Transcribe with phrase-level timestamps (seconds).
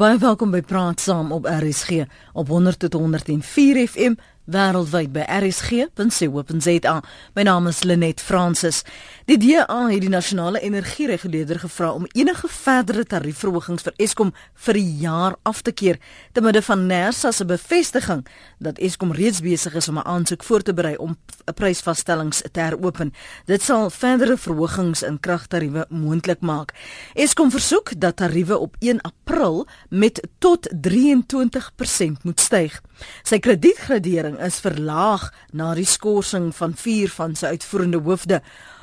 [0.00, 4.14] Baie welkom by Praat Saam op RSG op 100 tot 104 FM
[4.48, 6.94] wêreldwyd by rsg.co.za.
[7.34, 8.82] My naam is Lenet Fransis.
[9.28, 14.32] Die DA het die nasionale energiereguleerder gevra om enige verdere tariefverhogings vir Eskom
[14.64, 16.00] vir die jaar af te keer
[16.32, 18.24] te midde van NERSA se bevestiging
[18.58, 21.16] dat Eskom reeds besig is om 'n aansoek voor te berei om
[21.46, 23.12] 'n prysvasstellings te heropen.
[23.46, 26.72] Dit sal verdere verhogings in kragtariewe moontlik maak.
[27.14, 32.80] Eskom versoek dat tariewe op 1 April met tot 23% moet styg.
[33.22, 38.40] Sy kredietgradering is verlaag na die skorsing van vier van sy uitvoerende hoofde.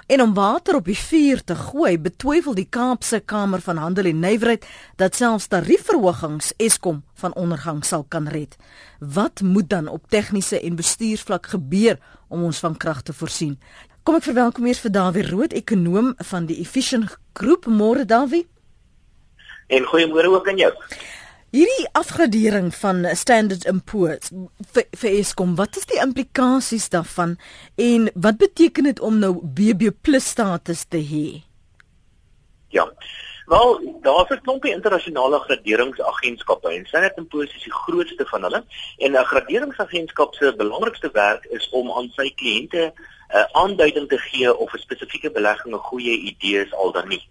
[0.08, 4.22] En om water op die vuur te gooi, betwyfel die Kaapse Kamer van Handel en
[4.24, 4.64] Nywerheid
[4.96, 8.56] dat selfs tariefverhogings Eskom van ondergang sal kan red.
[9.00, 13.58] Wat moet dan op tegniese en bestuursvlak gebeur om ons van krag te voorsien?
[14.08, 17.68] Kom ek verwelkom eers vir Dawie Rood, ekonom van die Efficient Groep.
[17.68, 18.46] Môre Dawie.
[19.68, 20.72] En goeiemôre ook aan jou.
[21.58, 24.30] Hierdie afgradering van Standard & Poor's
[24.76, 27.32] vir, vir Eskom, wat is die implikasies daarvan
[27.82, 31.24] en wat beteken dit om nou BB+ status te hê?
[32.76, 32.86] Ja.
[33.50, 33.70] Wel,
[34.06, 38.62] daar's 'n klompie internasionale graderingsagentskappe en Standard & Poor's is die grootste van hulle
[38.98, 42.94] en 'n graderingsagentskap se belangrikste werk is om aan sy kliënte 'n
[43.38, 47.24] uh, aanduiding te gee of 'n spesifieke belegging 'n goeie idee is al dan nie.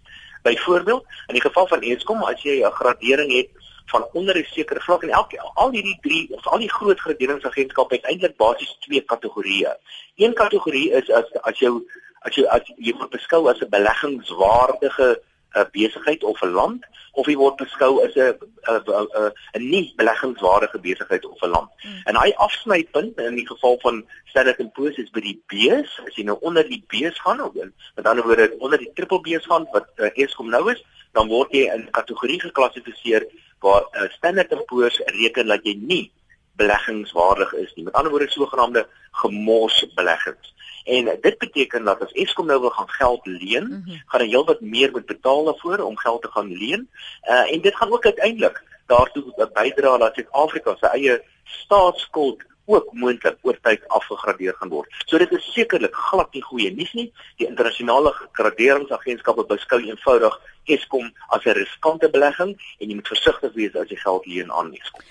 [0.43, 3.51] Byvoorbeeld, in die geval van Eskom, as jy 'n gradering het
[3.87, 7.95] van onder 'n sekere vlak en elke al hierdie drie of al die groot graderingsagentskappe
[7.95, 9.77] het eintlik basies twee kategorieë.
[10.17, 11.87] Een kategorie is as as jou
[12.21, 15.21] as jy as jy word beskou as 'n beleggingswaardige
[15.57, 18.35] uh, besigheid of 'n land of jy word beskou as 'n
[18.69, 21.71] 'n 'n nie beleggingswaardige besigheid of 'n land.
[21.77, 22.01] Hmm.
[22.05, 26.15] En hy afsnypunt in die geval van Standard & Poor's is by die B's, as
[26.17, 29.47] jy nou onder die B's gaan of in met ander woorde onder die triple B's
[29.47, 33.25] gaan wat uh, Eskom nou is, dan word jy in kategorie geklassifiseer
[33.59, 36.13] waar uh, Standard & Poor's reken dat jy nie
[36.57, 37.85] beleggingswaardig is nie.
[37.85, 40.55] Met ander woorde sogenaamde gemors beleggings.
[40.85, 44.03] En dit beteken dat as Eskom nou wil gaan geld leen, mm -hmm.
[44.07, 46.89] gaan hy heelwat meer moet betaal daarvoor om geld te gaan leen.
[47.23, 53.39] Uh en dit gaan ook uiteindelik daartoe bydra dat Suid-Afrika se eie staatsskuld ook moontlik
[53.43, 54.91] oor tyd afgegradeer gaan word.
[55.07, 57.13] So dit is sekerlik glad nie goeie nuus nie.
[57.41, 60.35] Die internasionale graderingsagentskappe beskou eenvoudig
[60.67, 64.75] Eskom as 'n riskante belegging en jy moet versigtig wees as jy geld leen aan
[64.75, 65.03] Eskom.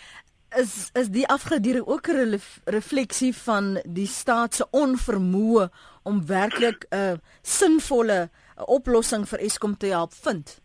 [0.55, 5.69] Is is die afgradering ook 'n refleksie van die staat se onvermoë
[6.03, 10.64] om werklik 'n uh, sinvolle uh, oplossing vir Eskom te help vind?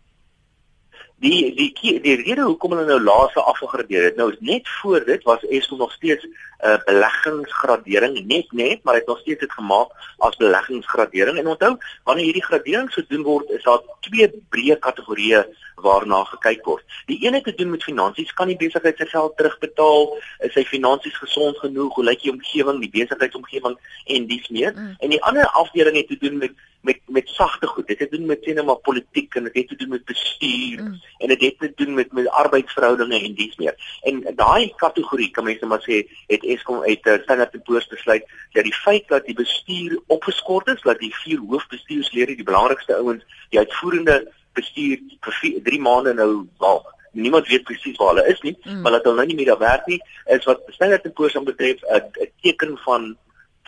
[1.20, 5.24] Die die die rede hoekom hulle nou laaste afgegradeer het nou is net voor dit
[5.28, 6.32] was Eskom nog steeds 'n
[6.66, 12.24] uh, beleggingsgradering net net maar het nog steeds dit gemaak as beleggingsgradering en onthou wanneer
[12.24, 15.44] hierdie gradering gedoen word is daar twee breë kategorieë
[15.82, 16.84] waarna gekyk word.
[17.06, 20.08] Die een het te doen met finansies, kan die besigheid sy geld terugbetaal,
[20.46, 23.76] is sy finansies gesond genoeg, hoe lyk die omgewing, die besigheidsomgewing
[24.06, 24.74] en dies meer.
[24.76, 24.94] Mm.
[24.98, 27.86] En die ander afdeling het te doen met met met sagte goed.
[27.86, 30.82] Dit het te doen met sien maar politiek en dit het te doen met bestuur
[30.82, 31.00] mm.
[31.18, 33.98] en dit het te doen met met arbeidsverhoudinge en dies meer.
[34.02, 38.24] En daai kategorie kan mense maar sê het Eskom uit uh, Standard & Poor's besluit
[38.52, 43.24] dat die feit dat die bestuur opgeskort is, dat die vier hoofbestuurslede, die belangrikste ouens,
[43.48, 48.56] die uitvoerende bestuur vir 3 maande nou wel niemand weet presies waar hulle is nie
[48.62, 48.80] mm.
[48.82, 50.00] maar dat hulle nou nie meer daar werk nie
[50.36, 53.16] is wat Standard & Poor's betref 'n teken van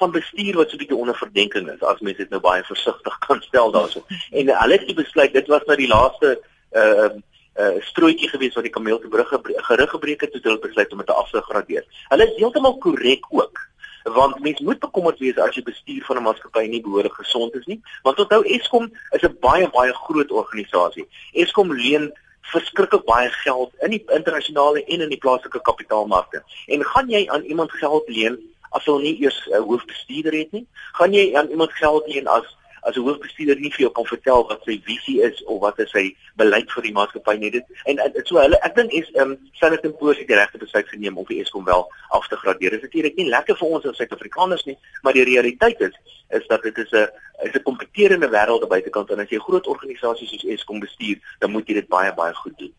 [0.02, 3.18] van bestuur wat so 'n bietjie onder verdenking is as mense dit nou baie versigtig
[3.26, 4.00] kan stel daarso.
[4.30, 6.38] En hulle het besluit dit was nou die laaste
[6.82, 7.10] uh
[7.62, 9.28] uh strootjie gewees wat die kameel te brug
[9.68, 11.84] gerig gebreek het toe hulle besluit om dit af te gradeer.
[12.08, 13.70] Hulle is heeltemal korrek ook
[14.02, 17.66] want mens moet bekommerd wees as jy bestuur van 'n maatskappy nie behoorlik gesond is
[17.66, 17.80] nie.
[18.02, 21.06] Want onthou Eskom is 'n baie baie groot organisasie.
[21.32, 26.42] Eskom leen verskriklik baie geld in die internasionale en in die plaaslike kapitaalmarkte.
[26.66, 30.66] En gaan jy aan iemand geld leen as hulle nie eers 'n hoofbestuurder het nie.
[30.98, 32.48] Gaan jy aan iemand geld leen as
[32.82, 35.90] as 'n hoofbestuurder nie vir jou kan vertel wat sy visie is of wat is
[35.90, 37.50] sy beleid vir die maatskappy nie.
[37.50, 40.36] Dit en, en so hulle ek dink is ehm um, Standard & Poor's het die
[40.36, 42.70] regte besluit geneem om Eskom wel af te gradeer.
[42.70, 45.96] Dit is natuurlik nie lekker vir ons as Suid-Afrikaners nie, maar die realiteit is
[46.30, 47.08] is dat dit is 'n
[47.46, 49.10] is 'n kompeterende wêreld aan buitekant.
[49.10, 52.58] En as jy groot organisasie soos Eskom bestuur, dan moet jy dit baie baie goed
[52.58, 52.74] doen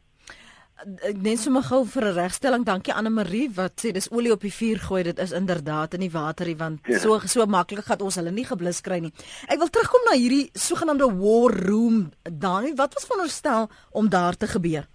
[1.16, 2.64] net sommer gou vir 'n regstelling.
[2.66, 5.04] Dankie Anne Marie wat sê dis olie op die vuur gooi.
[5.04, 7.00] Dit is inderdaad in die water nie want ja.
[7.00, 9.14] so so maklik gaan ons hulle nie geblus kry nie.
[9.48, 12.12] Ek wil terugkom na hierdie sogenaamde war room.
[12.24, 14.88] Dani, wat was veronderstel om daar te gebeur?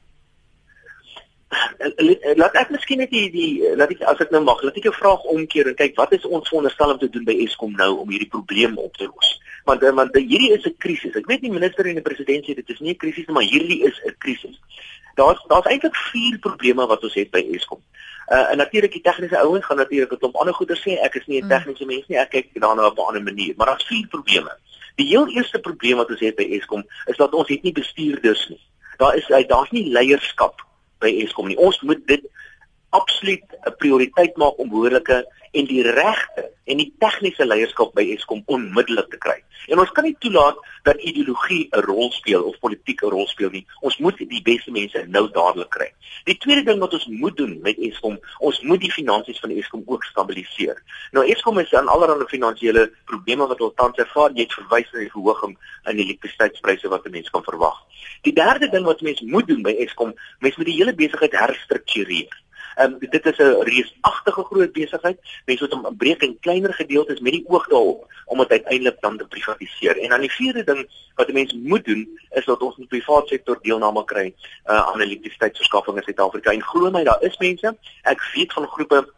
[2.36, 5.00] Laat ek miskien net die die laat ek as ek nou mag, laat ek 'n
[5.00, 8.10] vraag omkeer en kyk wat is ons veronderstel om te doen by Eskom nou om
[8.10, 9.40] hierdie probleem op te los?
[9.64, 11.16] Want want hierdie is 'n krisis.
[11.16, 13.48] Ek weet nie minister en die president sê dit is nie 'n krisis nie, maar
[13.48, 14.60] hierdie is 'n krisis.
[15.18, 17.82] Daar's daar's eintlik vier probleme wat ons het by Eskom.
[18.28, 21.26] Uh, en natuurlik die tegniese ouens gaan natuurlik 'n klomp ander goeie sê ek is
[21.26, 21.52] nie 'n mm.
[21.54, 24.52] tegniese mens nie ek kyk daarna op 'n ander manier maar daar's vier probleme.
[24.96, 28.48] Die heel eerste probleem wat ons het by Eskom is dat ons het nie bestuurders
[28.48, 28.60] nie.
[28.98, 30.62] Daar is daar's nie leierskap
[30.98, 31.56] by Eskom nie.
[31.56, 32.24] Ons moet dit
[32.90, 38.42] absoluut 'n prioriteit maak om behoorlike en die regte en die tegniese leierskap by Eskom
[38.46, 39.38] onmiddellik te kry.
[39.72, 43.50] En ons kan nie toelaat dat ideologie 'n rol speel of politiek 'n rol speel
[43.50, 43.66] nie.
[43.80, 45.92] Ons moet die beste mense nou dadelik kry.
[46.24, 49.82] Die tweede ding wat ons moet doen met Eskom, ons moet die finansies van Eskom
[49.86, 50.82] ook stabiliseer.
[51.12, 54.30] Nou Eskom is aan allerlei finansiële probleme wat hulle tans ervaar.
[54.32, 57.78] Jy het verwys na die verhoging in die elektrisiteitspryse wat mense kan verwag.
[58.22, 62.42] Die derde ding wat mense moet doen by Eskom, mense moet die hele besigheid herstruktureer.
[62.78, 65.18] Ehm um, dit is 'n reusagtige groot besigheid.
[65.46, 69.16] Mense moet hom breek in kleiner gedeeltes met die oog daarop om dit uiteindelik dan
[69.16, 69.98] te privatiseer.
[69.98, 73.28] En dan die vierde ding wat mense moet doen is dat ons in die private
[73.28, 74.34] sektor deelname kry
[74.66, 76.50] uh, aan elektrisiteitsverskaffing in Suid-Afrika.
[76.50, 77.76] En glo my, daar is mense.
[78.02, 79.08] Ek weet van groepe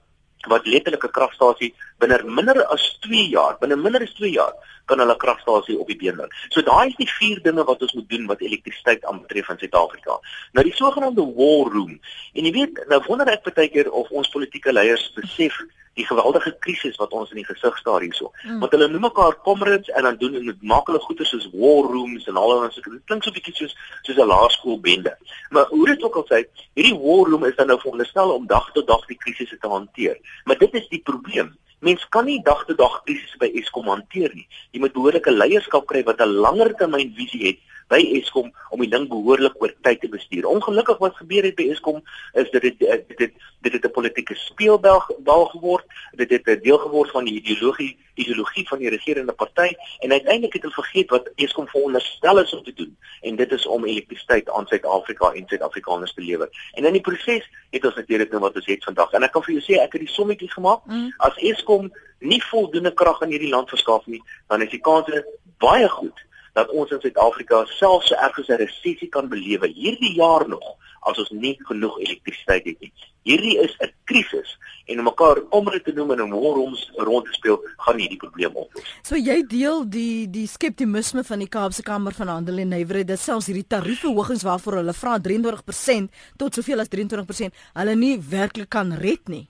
[0.49, 4.55] wat letterlik 'n kragstasie binne minder as 2 jaar, binne minder as 2 jaar
[4.91, 6.37] kan hulle kragstasie op die been bring.
[6.55, 10.21] So daai is die vier dinge wat ons moet doen wat elektrisiteit aanbetref in Suid-Afrika.
[10.59, 11.99] Nou die sogenaamde war room.
[12.35, 15.61] En jy weet, nou wonder ek baie keer of ons politieke leiers besef
[15.99, 18.31] die geweldige krisis wat ons in die gesig staar hierso.
[18.45, 18.61] Mm.
[18.63, 22.29] Want hulle noem mekaar comrades en dan doen hulle maak hulle goeie soos war rooms
[22.31, 23.75] en al daai sulke dit klink so 'n bietjie soos
[24.07, 25.17] soos 'n laerskoolbende.
[25.51, 26.45] Maar hoe dit ook al sê,
[26.79, 30.17] hierdie war room is dan nou veronderstel om dag tot dag die krisisse te hanteer.
[30.45, 31.57] Maar dit is die probleem.
[31.81, 34.47] Mens kan nie dag tot dag krisisse by Eskom hanteer nie.
[34.73, 37.59] Jy moet behoorlike leierskap kry wat 'n langer termyn visie het
[37.91, 40.47] by Eskom om die ding behoorlik oor tyd te bestuur.
[40.47, 41.99] Ongelukkig wat gebeur het by Eskom
[42.39, 45.87] is dat dit dit dit dit het 'n politieke speelbal bal geword.
[46.15, 50.53] Dit het 'n deel geword van die ideologie ideologie van die regerende party en uiteindelik
[50.53, 54.51] het hulle vergeet wat Eskom veronderstel is om te doen en dit is om elektrisiteit
[54.51, 56.49] aan Suid-Afrika en Suid-Afrikaners te lewer.
[56.73, 59.13] En in die proses het ons natuurlik nou wat ons het vandag.
[59.13, 60.85] En ek kan vir jou sê ek het die sommetjies gemaak.
[60.87, 61.13] Mm.
[61.17, 65.25] As Eskom nie voldoende krag aan hierdie land verskaf nie, dan is die kanse
[65.59, 66.29] baie goed
[66.61, 70.77] dat ons in Suid-Afrika selfs so erg as 'n resessie kan belewe hierdie jaar nog
[71.09, 72.93] as ons nie genoeg elektrisiteit het nie.
[73.29, 77.33] Hierdie is 'n krisis en om mekaar omre te noem en om rooms rond te
[77.33, 78.85] speel gaan nie die probleem oplos.
[79.03, 83.19] So jy deel die die skeptisisme van die Kaapse Kamer van Handel en Nywerheid dat
[83.19, 88.93] selfs hierdie tariefverhogings waarvoor hulle vra 23% tot soveel as 23% hulle nie werklik kan
[88.93, 89.49] red nie.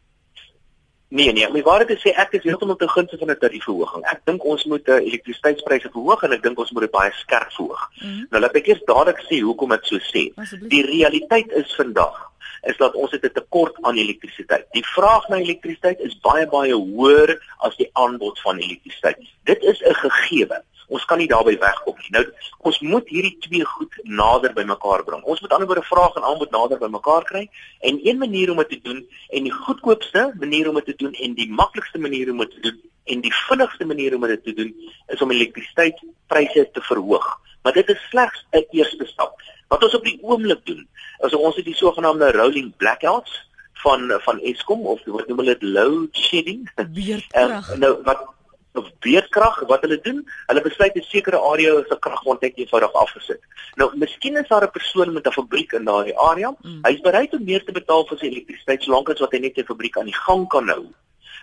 [1.10, 4.04] Nee nee, my waarheid is sê ek is heeltemal te gunste van 'n tariefverhoging.
[4.12, 7.50] Ek dink ons moet uh, elektrisiteitspryse verhoog en ek dink ons moet dit baie skerp
[7.56, 7.82] verhoog.
[7.98, 8.26] Mm -hmm.
[8.30, 10.22] Nou laat ek eers dadelik sê hoekom dit so sê.
[10.68, 12.30] Die realiteit is vandag
[12.62, 14.66] is dat ons het 'n tekort aan elektrisiteit.
[14.70, 19.18] Die vraag na elektrisiteit is baie baie hoër as die aanbod van elektrisiteit.
[19.44, 20.62] Dit is 'n gegewe.
[20.90, 22.12] Ons kan nie daarby wegkom nie.
[22.16, 22.25] Nou
[22.69, 25.22] ons moet hierdie twee goed nader by mekaar bring.
[25.22, 27.44] Ons moet anderswoorde vraag en aanbod nader by mekaar kry
[27.87, 31.14] en een manier om dit te doen en die goedkoopste manier om dit te doen
[31.14, 32.81] en die maklikste manier om dit te doen
[33.14, 34.75] en die vinnigste manier om dit te doen
[35.14, 37.31] is om elektrisiteitspryse te verhoog.
[37.62, 39.40] Maar dit is slegs 'n eerste stap.
[39.69, 40.88] Wat ons op die oomblik doen,
[41.19, 43.48] is ons het die sogenaamde rolling blackouts
[43.82, 46.70] van van Eskom of wat noem hulle dit load shedding.
[46.92, 47.72] Weerkrag.
[47.72, 48.26] Uh, nou wat
[48.75, 52.93] of beerdkrag wat hulle doen, hulle besluit 'n sekere area se krag word net eenvoudig
[52.93, 53.40] afgesit.
[53.75, 56.55] Nou, miskien is daar 'n persoon met 'n fabriek in daardie area.
[56.62, 56.81] Mm.
[56.82, 59.64] Hy's bereid om meer te betaal vir sy elektrisiteit solank as wat hy net sy
[59.64, 60.87] fabriek aan die gang kan hou.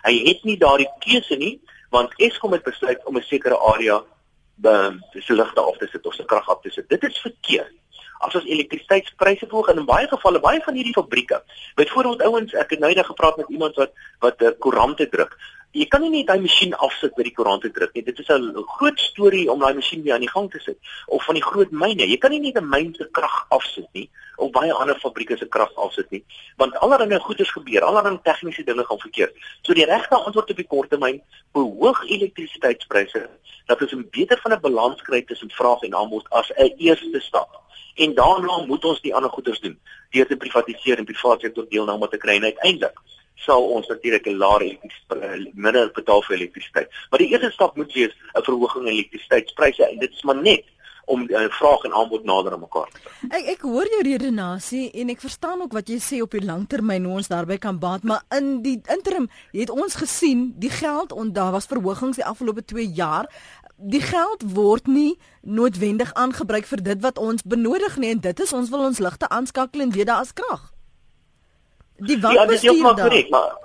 [0.02, 1.60] Hy het nie daardie keuse nie,
[1.90, 4.02] want Eskom het besluit om 'n sekere area
[4.56, 6.88] be se ligte af te sit of se krag af te sit.
[6.88, 7.72] Dit is verkeerd.
[8.18, 11.42] As ons elektrisiteitspryse verhoog en in baie gevalle baie van hierdie fabrieke,
[11.78, 15.36] byvoorbeeld ouens, ek het nou net gepraat met iemand wat wat 'n uh, koerante druk.
[15.76, 18.02] Jy kan nie net daai masjien afsit by die koerant te druk nie.
[18.02, 21.24] Dit is 'n groot storie om daai masjien weer aan die gang te sit of
[21.24, 22.08] van die groot myne.
[22.08, 25.46] Jy kan nie net 'n myn se krag afsit nie of baie ander fabrieke se
[25.48, 26.24] krag afsit nie,
[26.56, 29.34] want allerlei goeders gebeur, allerlei tegniese dinge gaan verkeerd.
[29.62, 31.22] So die regte antwoord op die kort termyn,
[31.52, 33.28] behoog elektrisiteitspryse
[33.66, 37.20] dat ons 'n beter van 'n balans kry tussen vraag en aanbod as 'n eerste
[37.20, 37.62] stap.
[37.98, 39.78] En daarna moet ons die ander goeders doen
[40.14, 43.00] deur te privatiseer en private sektor deelname te kry en uiteindelik
[43.46, 44.78] sal ons natuurlik 'n laer
[45.54, 46.88] minder betaal vir elektrisiteit.
[47.10, 50.64] Maar die eerste stap moet wees 'n verhoging in elektrisiteitspryse en dit is maar net
[51.08, 53.32] om uh, vraag en aanbod nader aan mekaar te bring.
[53.32, 57.06] Ek ek hoor jou redenasie en ek verstaan ook wat jy sê op die langtermyn
[57.08, 61.32] hoe ons daarbey kan baat, maar in die interim het ons gesien die geld en
[61.32, 63.30] daar was verhogings die afgelope 2 jaar.
[63.78, 68.52] Die geld word nie noodwendig aangebruik vir dit wat ons benodig nie en dit is
[68.52, 70.72] ons wil ons ligte aanskakel en weer daar as krag.
[72.02, 73.08] Die wanbestuur ja, daar.
[73.08, 73.56] Korrek, maar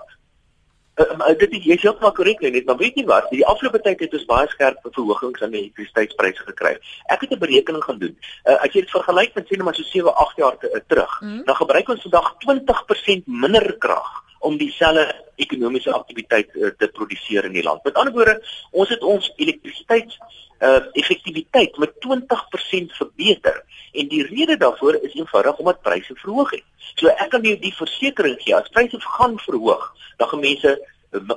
[0.94, 3.26] Uh, dit is jy sê maar korrek net, maar weet jy wat?
[3.34, 6.76] Die afgelope tyd het ons baie skerp verhogings aan die elektrisiteitspryse gekry.
[7.10, 8.14] Ek het 'n berekening gaan doen.
[8.46, 11.22] Uh, as jy dit vergelyk met net maar so 7, 8 jaar te, uh, terug,
[11.22, 15.08] mm dan gebruik ons vandag 20% minder krag om dieselfde
[15.42, 17.84] ekonomiese aktiwiteit uh, te produseer in die land.
[17.88, 18.36] Met ander woorde,
[18.72, 25.58] ons het ons elektrisiteits uh, effektiwiteit met 20% verbeter en die rede daarvoor is eenvoudig
[25.64, 26.66] omdat pryse verhoog het.
[27.00, 30.76] So ek kan jou die versekering gee as pryse gaan verhoog, dan gaan mense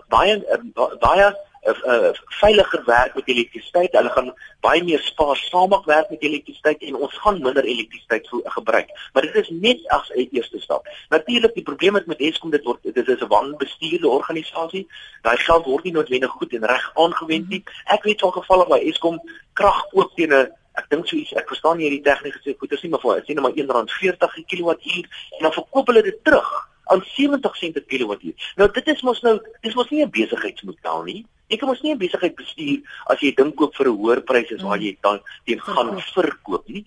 [0.09, 0.37] baie
[1.01, 1.27] baie
[1.67, 3.93] uh, veiliger werk met elektrisiteit.
[3.93, 8.91] Hulle gaan baie meer spaarsaamig werk met elektrisiteit en ons gaan minder elektrisiteit gebruik.
[9.13, 10.89] Maar dit is net as 'n eerste stap.
[11.09, 14.87] Natuurlik die probleem met met Eskom dit word dit is 'n wanbestuurde organisasie.
[15.23, 17.65] Daai geld word nie noodwendig goed en reg aangewend nie.
[17.85, 19.21] Ek weet van gevalle waar Eskom
[19.53, 22.91] krag koop teen 'n ek dink so iets ek verstaan nie hierdie tegniese goeie sien
[22.91, 25.05] maar vir sien maar 1.40 per kilowattuur
[25.39, 26.51] en dan verkoop hulle dit terug
[26.87, 28.53] aan 70 sent per kilowattuur.
[28.57, 31.27] Nou dit is mos nou dis mos nie 'n besigheidsmodel nie.
[31.49, 34.53] Jy kan mos nie 'n besigheid bestuur as jy dink koop vir 'n hoër prys
[34.53, 36.85] as waar jy dan teen gaan verkoop nie.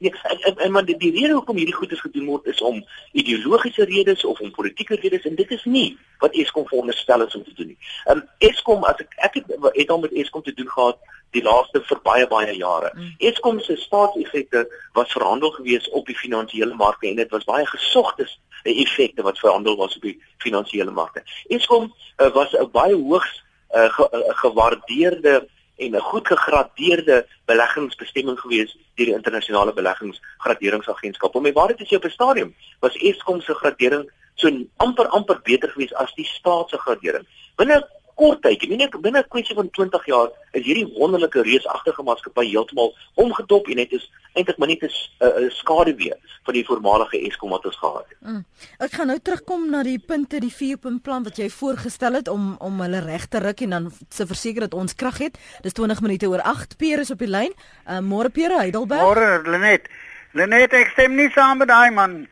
[0.00, 2.60] Nee, en, en, en maar die, die rede hoekom hierdie goed is gedoen word is
[2.60, 7.34] om ideologiese redes of om politieke redes en dit is nie wat Eskom veronderstel is
[7.36, 7.78] om te doen nie.
[8.08, 10.96] Um Eskom as ek ek het, het al met Eskom te doen gehad
[11.36, 12.90] die laaste vir baie baie jare.
[12.94, 13.10] Mm.
[13.28, 14.64] Eskom se staatseffekte
[14.96, 18.24] was verhandel gewees op die finansiële markte en dit was baie gesogte
[18.62, 21.22] effekte wat verhandel was op die finansiële markte.
[21.48, 27.26] Eskom uh, was 'n baie hoogs 'n uh, ge, uh, gewaardeerde en 'n goed gegradeerde
[27.44, 31.34] beleggingsbestemming gewees deur die internasionale beleggingsgraderingsagentskap.
[31.34, 35.68] Om waar dit is op 'n stadium was Eskom se gradering so amper amper beter
[35.68, 37.26] gewees as die staat se gradering.
[37.56, 37.88] Binne
[38.20, 42.92] kort tyd, binne binne 'n kwessie van 20 jaar is hierdie wonderlike reusagtige maatskappy heeltemal
[43.14, 44.90] omgedop en dit is eintlik maar net 'n
[45.24, 48.18] uh, skaduwee van die voormalige Eskom wat ons gehad het.
[48.20, 48.44] Mm.
[48.78, 52.56] Ek gaan nou terugkom na die punte die vierpunt plan wat jy voorgestel het om
[52.58, 55.38] om hulle reg te ruk en dan se verseker dat ons krag het.
[55.62, 57.52] Dis 20 minute oor 8 Pierre is op die lyn.
[57.88, 59.02] Uh, Môre Pierre Heidelberg.
[59.02, 59.88] Môre Lenet.
[60.32, 62.28] Lenet ek stem nie saam met daai man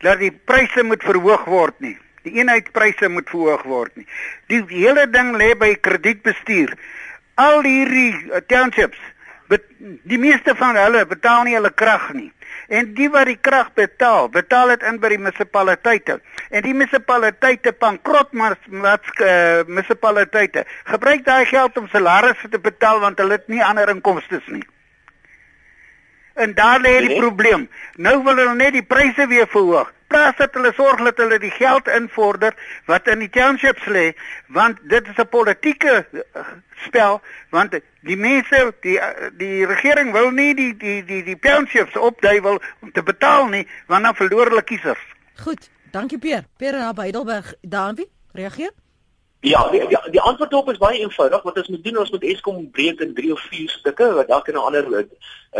[0.00, 1.96] dat die pryse moet verhoog word nie.
[2.28, 4.06] Die eenheidpryse moet verhoog word nie.
[4.52, 6.74] Die hele ding lê by kredietbestuur.
[7.40, 9.00] Al hierdie uh, townships,
[9.78, 12.28] die meeste van hulle betaal nie hulle krag nie.
[12.68, 16.18] En die wat die krag betaal, betaal dit in by die munisipaliteite.
[16.50, 23.00] En die munisipaliteite bankrot maar wat uh, munisipaliteite gebruik daai geld om salarisse te betaal
[23.04, 24.66] want hulle het nie ander inkomste nie.
[26.38, 27.22] En daar lê die nee.
[27.22, 27.70] probleem.
[27.96, 31.52] Nou wil hulle net die pryse weer verhoog plaas dat hulle sorg dat hulle die
[31.54, 34.12] geld invorder wat in die townships lê
[34.46, 36.46] want dit is 'n politieke uh,
[36.86, 41.96] spel want die mense die uh, die regering wil nie die die die die townships
[41.96, 45.04] opduiwel om te betaal nie want dan verloor hulle kiesers.
[45.44, 46.44] Goed, dankie Peer.
[46.56, 47.54] Peer na Heidelberg.
[47.62, 48.72] Danwie, reageer.
[49.40, 51.42] Ja, die, die die antwoord op is baie eenvoudig.
[51.42, 54.52] Wat ons moet doen, ons moet Eskom breek in 3 of 4 stukke wat elke
[54.52, 55.02] 'n ander 'n uh,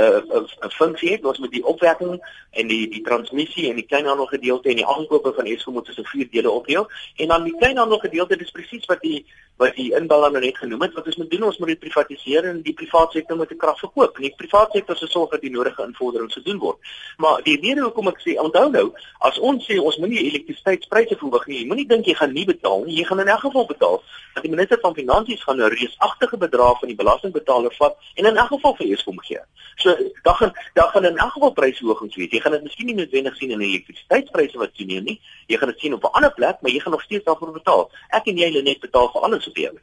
[0.03, 1.25] uh, uh, funksie het.
[1.25, 2.19] Ons moet die opwekking
[2.51, 5.97] en die die transmissie en die kleinhandel gedeelte en die aankope van Eskom moet ons
[5.97, 6.91] in vier dele opdeel.
[7.17, 9.27] En dan die kleinhandel gedeelte, dis presies wat die
[9.59, 12.47] wat die inballer nou net genoem het, wat ons moet doen, ons moet dit privatiseer
[12.47, 14.17] en die private sektor moet die krag verkoop.
[14.17, 16.93] En die private sektor se sorg dat die nodige invorderings gedoen word.
[17.19, 18.85] Maar die rede hoekom ek sê, onthou nou,
[19.27, 23.01] as ons sê ons moenie elektrisiteitspryse verhoog nie, moenie dink jy gaan nie betaal nie.
[23.01, 23.99] Jy gaan in elk geval betaal.
[24.37, 28.37] Dat die minister van finansies gaan 'n reusagtige bedrag van die belastingbetaler vat en in
[28.37, 29.43] elk geval vir Eskom gee.
[29.77, 32.31] So dan gaan dan gaan in elk geval prysverhogings wees.
[32.31, 35.21] Jy gaan dit miskien nie noodwendig sien in elektrisiteitspryse wat toeneem nie.
[35.47, 37.91] Jy gaan dit sien op 'n ander plek, maar jy gaan nog steeds daarvoor betaal.
[38.09, 39.79] Ek en jy lê net betaal vir alles jou.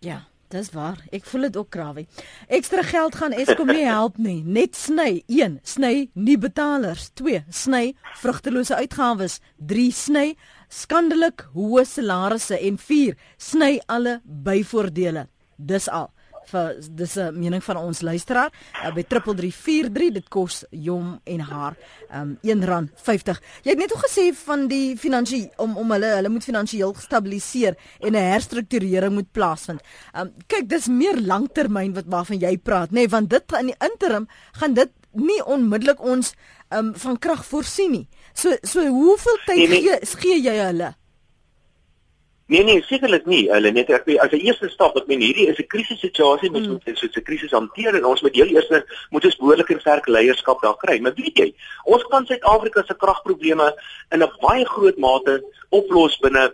[0.00, 0.24] Ja.
[0.48, 1.00] Dis waar.
[1.10, 2.04] Ek voel dit ook krawie.
[2.46, 4.44] Ekstra geld gaan Eskom nie help nie.
[4.46, 5.24] Net sny.
[5.26, 5.58] 1.
[5.66, 7.08] Sny nie betalers.
[7.18, 7.40] 2.
[7.50, 9.40] Sny vrugtelose uitgawes.
[9.58, 9.88] 3.
[9.90, 10.36] Sny
[10.70, 15.26] skandelik hoë salarisse en 4 sny alle byvoordele.
[15.58, 16.12] Dis al
[16.50, 18.50] vir dis 'n mening van ons luisteraar
[18.84, 21.76] uh, by 3343 dit kos hom en haar
[22.14, 23.40] um, R1.50.
[23.62, 27.76] Jy het net ook gesê van die finansie om om hulle hulle moet finansiëel stabiliseer
[28.00, 29.80] en 'n herstrukturering moet plaasvind.
[30.14, 33.80] Um, kyk, dis meer langtermyn wat waarvan jy praat, nê, nee, want dit in die
[33.80, 36.34] interim gaan dit nie onmiddellik ons
[36.68, 38.08] um, van krag voorsien nie.
[38.34, 39.80] So so hoeveel tyd nee, nee.
[39.80, 40.94] gee gee jy hulle?
[42.48, 43.48] Nee nee, sekerlik nie.
[43.50, 46.78] Hulle net ek as 'n eerste stap, ek meen hierdie is 'n krisissituasie, ons hmm.
[46.78, 48.70] moet so 'n krisis hanteer en ons moet heel eers
[49.10, 51.00] moet ons behoorlik en sterk leierskap daar kry.
[51.00, 53.74] Maar weet jy, ons kan Suid-Afrika se kragprobleme
[54.12, 56.52] in 'n baie groot mate oplos binne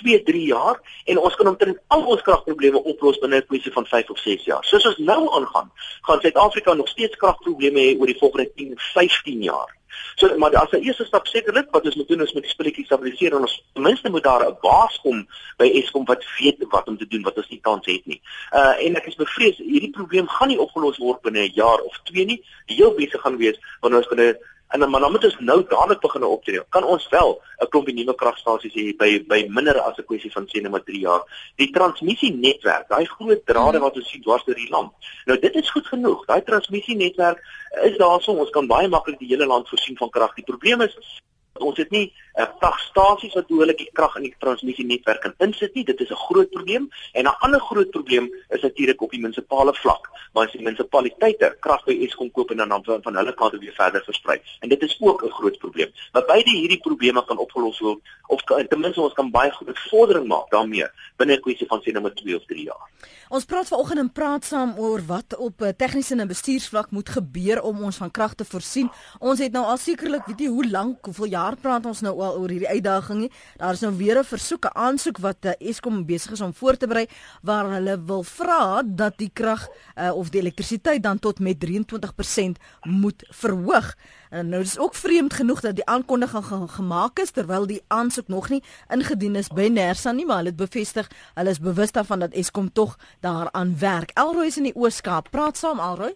[0.00, 3.86] 2, 3 jaar en ons kan omtrent al ons kragprobleme oplos binne 'n kwessie van
[3.86, 4.64] 5 of 6 jaar.
[4.64, 5.70] Soos ons nou aangaan,
[6.02, 9.68] gaan Suid-Afrika nog steeds kragprobleme hê oor die volgende 10, 15 jaar.
[10.16, 12.86] So maar as 'n eerste stap sekerlik wat ons moet doen is met die spulletjies
[12.86, 16.88] stabiliseer en ons ten minste moet daar 'n baas kom by Eskom wat weet wat
[16.88, 18.20] om te doen wat ons nie kans het nie.
[18.52, 22.00] Uh en ek is bevrees hierdie probleem gaan nie opgelos word binne 'n jaar of
[22.04, 22.44] twee nie.
[22.66, 24.38] Die heel beste gaan wees wanneer ons binne
[24.74, 26.62] En dan maar dan moet ons nou dadelik begin optree.
[26.68, 30.46] Kan ons wel 'n klompie nuwe kragstasies hê by by minder as 'n kwessie van
[30.46, 31.22] sê net maar 3 jaar.
[31.56, 34.90] Die transmissienetwerk, daai groot drade wat ons sien dwars deur die land.
[35.26, 36.26] Nou dit is goed genoeg.
[36.26, 37.38] Daai transmissienetwerk
[37.82, 38.32] is daarso.
[38.32, 40.34] Ons kan baie maklik die hele land voorsien van krag.
[40.34, 41.22] Die probleem is
[41.62, 45.84] Ons het nie uh, kragstasies wat behoorlik die krag in die transmissienetwerk kan insit nie.
[45.84, 46.88] Dit is 'n groot probleem.
[47.12, 51.56] En 'n ander groot probleem is natuurlik op die munisipale vlak, waar as die munisipaliteite
[51.60, 54.40] krag by Eskom koop en dan van, van hulle kant weer verder versprei.
[54.60, 55.90] En dit is ook 'n groot probleem.
[56.12, 60.26] Maar beide hierdie probleme kan opgelos word of ten minste ons kan baie groot vordering
[60.26, 62.88] maak daarmee binne 'n kwessie van sê nou met 2 of 3 jaar.
[63.28, 67.62] Ons praat vanoggend en praat saam oor wat op 'n tegniese en bestuursvlak moet gebeur
[67.62, 68.90] om ons van krag te voorsien.
[69.18, 72.14] Ons het nou al sekerlik weet jy hoe lank, hoeveel jaar jaar praat ons nou
[72.22, 73.30] al oor hierdie uitdaging nie.
[73.60, 76.76] Daar is nou weer 'n versoek, 'n aansoek wat uh, Eskom besig is om voor
[76.76, 77.06] te berei
[77.42, 82.58] waar hulle wil vra dat die krag uh, of die elektrisiteit dan tot met 23%
[82.82, 83.94] moet verhoog.
[84.30, 88.28] En nou is ook vreemd genoeg dat die aankondiging ge gemaak is terwyl die aansoek
[88.28, 92.18] nog nie ingedien is by Nersa nie, maar hulle het bevestig hulle is bewus daarvan
[92.18, 94.10] dat Eskom tog daaraan werk.
[94.14, 95.30] Elroy is in die Ooskaap.
[95.30, 96.14] Praat saam Elroy.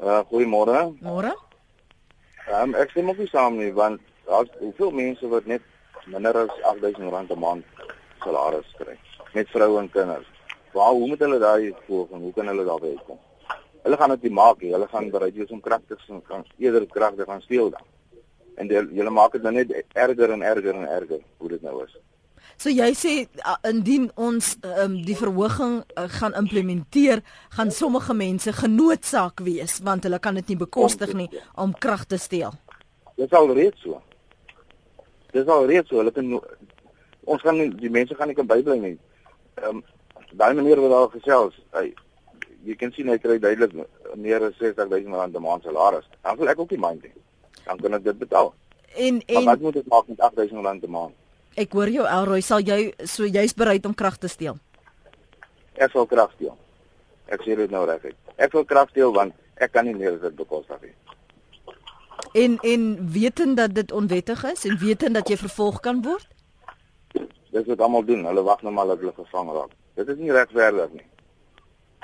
[0.00, 0.92] Uh, goeiemôre.
[1.00, 1.45] Môre.
[2.46, 5.62] Ja, um, ek stem ook nie saam nie want daar's hoeveel mense wat net
[6.06, 7.64] minder as R8000 'n maand
[8.22, 8.94] salaris kry
[9.34, 10.28] met vroue en kinders.
[10.72, 13.18] Waar hoe moet hulle daai volg en hoe kan hulle daarby kom?
[13.82, 14.72] Hulle gaan dit nie maak nie.
[14.72, 17.84] Hulle gaan bereid wees om kragtig te gaan eerder kragtig gaan steel dan.
[18.54, 21.98] En hulle maak dit dan net erger en erger en erger hoe dit nou is.
[22.56, 23.14] So jy sê
[23.68, 27.22] indien ons um, die verhoging uh, gaan implementeer,
[27.56, 32.18] gaan sommige mense genoodsaak wees want hulle kan dit nie bekostig nie om krag te
[32.18, 32.56] steel.
[33.16, 34.00] Dit is al reeds so.
[35.32, 36.00] Dit is al reeds so.
[36.00, 36.32] Hulle kan
[37.26, 38.96] ons gaan nie, die mense gaan nie kan bybly nie.
[39.60, 39.84] Ehm um,
[40.36, 41.90] daai manier wat daar gesels, hy
[42.66, 43.74] jy kan sien hy kry duidelik
[44.18, 46.08] meer as 60000 rand 'n maand salaris.
[46.22, 47.12] Dan wil ek ook nie mind nie.
[47.64, 48.54] Dan kan ek dit betaal.
[48.96, 51.14] En en maar wat moet ek maak met 8000 rand 'n maand?
[51.56, 54.58] Ek hoor jou Elroy, sal jy so jy's bereid om krag te steel?
[55.80, 56.52] Ek sal krag steel.
[57.32, 58.04] Ek sê dit nou reg.
[58.36, 60.92] Ek wil krag steel want ek kan nie meer dit bekostig nie.
[62.36, 66.28] En en wetend dat dit onwettig is en wetend dat jy vervolg kan word?
[67.16, 68.26] Dis wat almal doen.
[68.28, 69.72] Hulle wag nou maar dat hulle gevang raak.
[69.96, 71.08] Dit is nie regverdig nie.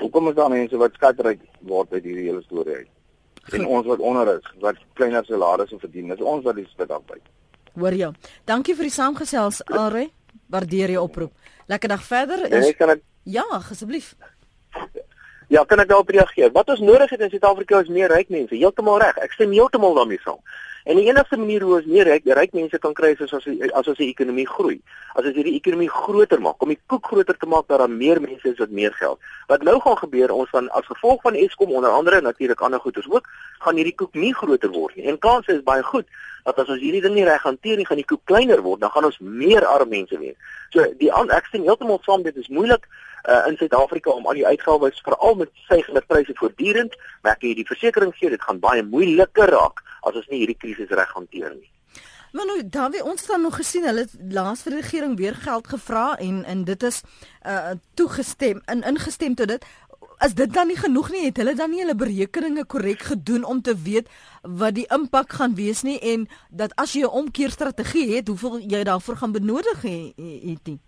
[0.01, 2.91] Hoekom is daar mense wat skatryk word uit hierdie hele storie uit?
[3.53, 7.27] En ons wat onder is, wat kleiner salarisse verdien, is ons wat die spit afbyt.
[7.79, 8.13] Hoor jou.
[8.45, 10.09] Dankie vir die saamgesels, Alre.
[10.53, 11.33] Waardeer jou oproep.
[11.67, 12.45] Lekker dag verder.
[12.51, 12.67] Is...
[12.67, 14.15] Nee, kan ek Ja, asseblief.
[15.49, 16.51] Ja, kan ek daarop reageer?
[16.51, 18.55] Wat ons nodig het in Suid-Afrika is meer ryk mense.
[18.57, 19.19] Heeltemal reg.
[19.23, 20.41] Ek stem heeltemal daarmee saam.
[20.83, 23.47] En die enigste manier hoe ons meer ryk, ryk mense kan kry is as ons
[23.71, 24.81] as ons die ekonomie groei.
[25.15, 28.19] As ons hierdie ekonomie groter maak, om die koek groter te maak dat daar meer
[28.25, 29.23] mense is wat meer geld.
[29.53, 32.99] Wat nou gaan gebeur, ons van as gevolg van Eskom onder andere natuurlik ander goed
[32.99, 33.31] is ook,
[33.63, 35.07] gaan hierdie koek nie groter word nie.
[35.13, 36.11] En kans is baie goed
[36.45, 38.91] dat as ons hierdie ding nie reg hanteer nie, gaan die koek kleiner word, dan
[38.95, 40.35] gaan ons meer arme mense hê.
[40.75, 44.47] So die ek stem heeltemal saam dit is moeilik uh, in Suid-Afrika om al die
[44.47, 48.83] uitgawes veral met stygende pryse voortdurend, maar ek het die versekering gee dit gaan baie
[48.83, 51.71] moeiliker raak as ons nie hierdie krisis reg hanteer nie.
[52.33, 55.67] Maar nou dan wie ons dan nog gesien hulle laas vir die regering weer geld
[55.69, 57.03] gevra en en dit is
[57.45, 59.67] uh toegestem in ingestem tot dit
[60.23, 63.63] as dit dan nie genoeg nie het hulle dan nie hulle berekeninge korrek gedoen om
[63.63, 64.11] te weet
[64.43, 68.85] wat die impak gaan wees nie en dat as jy 'n omkeerstrategie het hoeveel jy
[68.85, 70.81] daarvoor gaan benodig het nie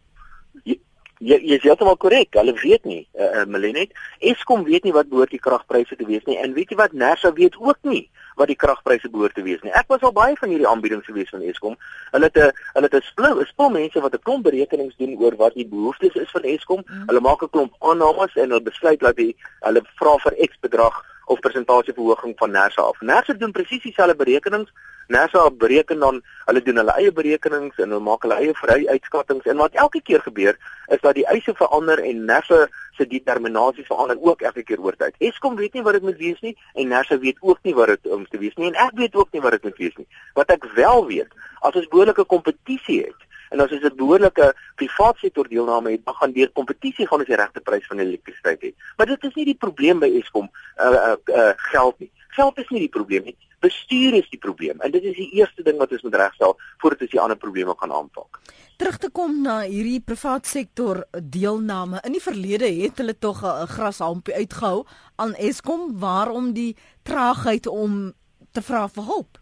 [1.24, 2.34] Jy jy is heeltemal korrek.
[2.34, 3.92] Hulle weet nie, uh, uh, Melenet.
[4.18, 6.36] Eskom weet nie wat behoort die kragpryse te wees nie.
[6.36, 9.72] En weet jy wat Nersa weet ook nie wat die kragpryse behoort te wees nie.
[9.72, 11.76] Ek was al baie van hierdie aanbiedings gewees van Eskom.
[12.10, 15.36] Hulle het 'n hulle het 'n spul, spul mense wat 'n klomp berekenings doen oor
[15.36, 16.82] wat die behoeftes is van Eskom.
[16.86, 17.02] Mm.
[17.06, 21.04] Hulle maak 'n klomp aannames en hulle besluit dat die hulle vra vir X bedrag
[21.26, 23.00] of persentasieverhoging van Nersa af.
[23.00, 24.70] Nersa doen presies dieselfde berekenings
[25.08, 29.44] NASA bereken dan hulle doen hulle eie berekenings en hulle maak hulle eie vry uitskattings
[29.50, 30.56] en wat elke keer gebeur
[30.94, 35.14] is dat die eise verander en NASA se determinasie verander ook elke keer oor tyd.
[35.18, 38.10] Eskom weet nie wat dit moet wees nie en NASA weet ook nie wat dit
[38.12, 40.08] moet wees nie en ek weet ook nie wat dit moet wees nie.
[40.34, 45.16] Wat ek wel weet, as ons behoorlike kompetisie het en as ons 'n behoorlike privaat
[45.16, 48.70] sektor deelname het, dan gaan deur kompetisie gaan ons die regte prys van elektrisiteit hê.
[48.96, 52.10] Maar dit is nie die probleem by Eskom uh, uh, uh geld nie.
[52.34, 53.36] Geld is nie die probleem nie.
[53.62, 54.80] Bestuur is die probleem.
[54.80, 57.74] En dit is die eerste ding wat ons moet regstel voordat ons die ander probleme
[57.78, 58.40] kan aanpak.
[58.76, 62.02] Terug te kom na hierdie privaat sektor deelname.
[62.02, 64.84] In die verlede het hulle tog 'n grashampie uitgehou
[65.16, 68.12] aan Eskom waarom die traagheid om
[68.52, 69.38] te vra vir hulp.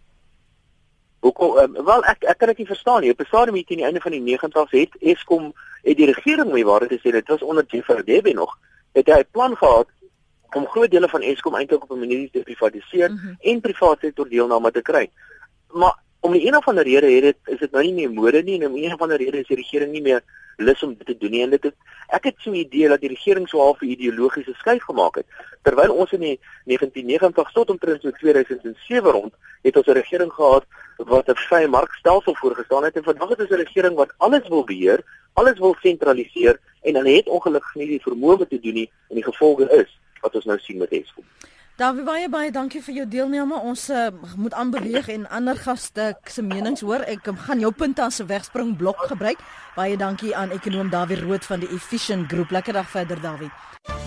[1.20, 3.10] Hoekom um, wel ek ek kan dit nie verstaan nie.
[3.10, 5.52] Op 'n stadium hier teen die einde van die 90's het Eskom
[5.82, 8.58] het die regering mee waar dit gesê dit was onder Jeffrey Debe nog
[8.92, 9.88] het hy 'n plan gehad
[10.54, 13.36] om groot dele van Eskom eintlik op 'n manier te privatiseer mm -hmm.
[13.40, 15.10] en private sektor deelname te kry.
[15.72, 18.42] Maar om die een of ander rede het dit is dit nou nie meer mode
[18.42, 20.20] nie en om een of ander rede is die regering nie meer
[20.56, 21.74] lus om dit te doen nie en dit het
[22.18, 25.26] ek het so 'n idee dat die regering so half 'n ideologiese skuif gemaak het
[25.62, 30.64] terwyl ons in die 1990 tot omtrent 2007 rond het ons 'n regering gehad
[30.96, 34.64] wat 'n vrye markstelsel voorgestaan het en vandag het ons 'n regering wat alles wil
[34.64, 38.90] beheer, alles wil sentraliseer en dan het ongelukkig nie die vermoë om te doen nie
[39.08, 41.26] en die gevolge is wat ons nou sien met Eskom.
[41.80, 43.56] Dawie baie baie dankie vir jou deelname.
[43.64, 47.02] Ons uh, moet aanbeweeg en ander gaste se menings hoor.
[47.08, 49.40] Ek um, gaan jou punte as 'n wegspring blok gebruik.
[49.74, 52.50] Baie dankie aan ekonom Dawie Rood van die Efficient Groep.
[52.50, 53.50] Lekker dag verder Dawie.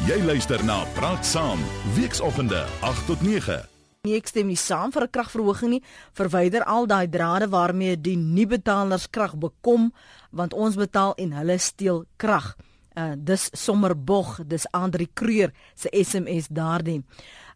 [0.08, 1.60] Jy luister na Praat Saam,
[1.98, 3.60] weekoggende 8 tot 9.
[4.06, 5.84] Nie ek stem nie saam vir 'n kragverhoging nie.
[6.14, 9.92] Verwyder al daai drade waarmee die nie betalers krag bekom
[10.32, 12.56] want ons betaal en hulle steel krag.
[12.96, 17.02] Uh dis sommer bog, dis Andri Kreur se SMS daardie.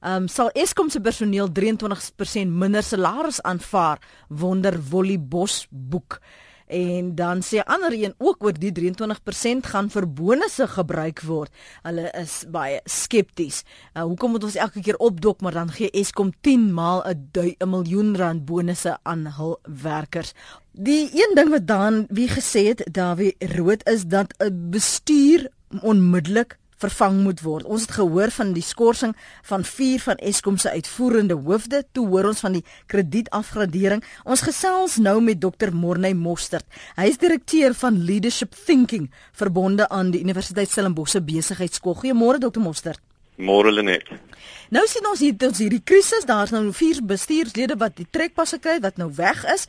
[0.02, 6.20] Ehm um, sal Eskom se personeel 23% minder salaris aanvaar wonder Wolly Bos boek.
[6.70, 11.50] En dan sê ander een ook oor die 23% gaan vir bonusse gebruik word.
[11.82, 13.64] Hulle is baie skepties.
[13.96, 17.70] Uh, hoekom moet ons elke keer opdok maar dan gee Eskom 10 maal 'n 'n
[17.70, 20.34] miljoen rand bonusse aan hul werkers?
[20.72, 25.50] Die een ding wat dan wie gesê het Dawie Rood is dat 'n bestuur
[25.82, 27.68] onmiddellik vervang moet word.
[27.68, 29.16] Ons het gehoor van die skorsing
[29.50, 34.04] van 4 van Eskom se uitvoerende hoofde, toe hoor ons van die kredietafgradering.
[34.24, 35.74] Ons gesels nou met Dr.
[35.74, 36.66] Morney Mostert.
[36.96, 42.00] Hy is direkteur van Leadership Thinking verbonde aan die Universiteit Stellenbosch Besigheidsskool.
[42.00, 42.64] Goeiemôre Dr.
[42.64, 43.09] Mostert.
[43.40, 44.10] Môre Lenet.
[44.70, 48.78] Nou sien ons hier ons hierdie krisis, daar's nou vier bestuurslede wat die trekpasse kry
[48.84, 49.66] wat nou weg is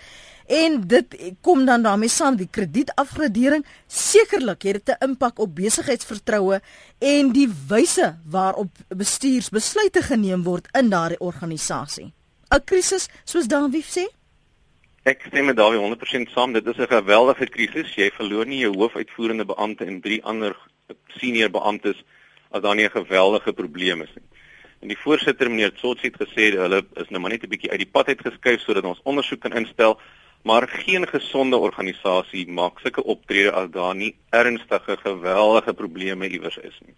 [0.50, 1.14] en dit
[1.46, 6.60] kom dan daarmee saam die kredietafgradering sekerlik het dit 'n impak op besigheidsvertroue
[6.98, 12.12] en die wyse waarop bestuursbesluite geneem word in daardie organisasie.
[12.50, 14.04] 'n Krisis soos Dawie sê?
[15.04, 17.94] Ek stem met Dawie 100% saam, dit is 'n geweldige krisis.
[17.94, 20.56] Jy verloor nie jou hoofuitvoerende beampte en drie ander
[21.08, 22.04] senior beamptes
[22.50, 24.28] as daar nie 'n geweldige probleem is nie.
[24.80, 27.78] En die voorsitter meneer Tsotsi het gesê hulle is nou maar net 'n bietjie uit
[27.78, 30.00] die pad uitgeskuif sodat ons ondersoek kan instel,
[30.42, 36.78] maar geen gesonde organisasie maak sulke optrede as daar nie ernstige geweldige probleme iewers is
[36.86, 36.94] nie.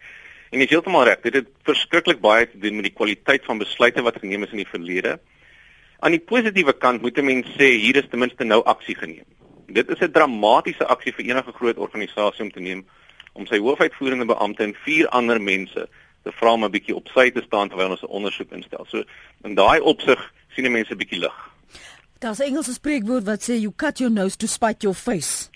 [0.53, 3.59] En jy is heeltemal reg, dit het verskriklik baie te doen met die kwaliteit van
[3.59, 5.19] besluite wat geneem is in die verlede.
[5.99, 9.25] Aan die positiewe kant moet 'n mens sê hier is ten minste nou aksie geneem.
[9.67, 12.87] Dit is 'n dramatiese aksie vir enige groot organisasie om te neem
[13.33, 15.88] om sy hoofuitvoerende beampte en vier ander mense
[16.23, 18.85] te vra om 'n bietjie op sy te staan terwyl ons 'n ondersoek instel.
[18.88, 19.05] So
[19.45, 21.38] in daai opsig sien mense 'n bietjie lig.
[22.18, 25.49] Daar's 'n Engelse spreekwoord wat sê you cut your nose to spite your face.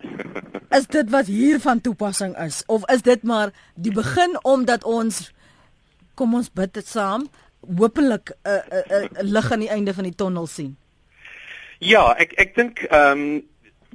[0.71, 5.33] is dit wat hier van toepassing is of is dit maar die begin omdat ons
[6.15, 7.29] kom ons bid dit saam
[7.79, 10.77] hopelik 'n uh, uh, uh, lig aan die einde van die tonnel sien?
[11.79, 13.43] Ja, ek ek dink ehm um,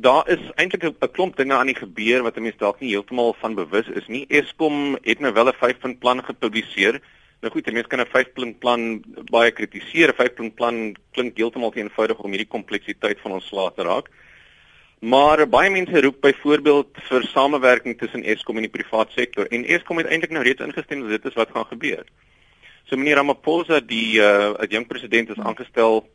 [0.02, 3.36] daar is eintlik 'n klomp dinge aan die gebeur wat 'n mens dalk nie heeltemal
[3.40, 4.26] van bewus is nie.
[4.28, 7.02] Eskom het nou wel 'n 5-punt plan gepubliseer.
[7.42, 10.10] Nou goed, mense kan 'n 5-punt plan baie kritiseer.
[10.10, 14.10] 'n 5-punt plan klink heeltemal te eenvoudig om hierdie kompleksiteit van ons slaat te raak.
[15.00, 19.98] Maar baie mense roep byvoorbeeld vir samewerking tussen Eskom en die private sektor en Eskom
[19.98, 22.06] het eintlik nou reeds ingestem dat dit is wat gaan gebeur.
[22.84, 26.10] So meneer Ramaphosa, die uh, jong president is aangestel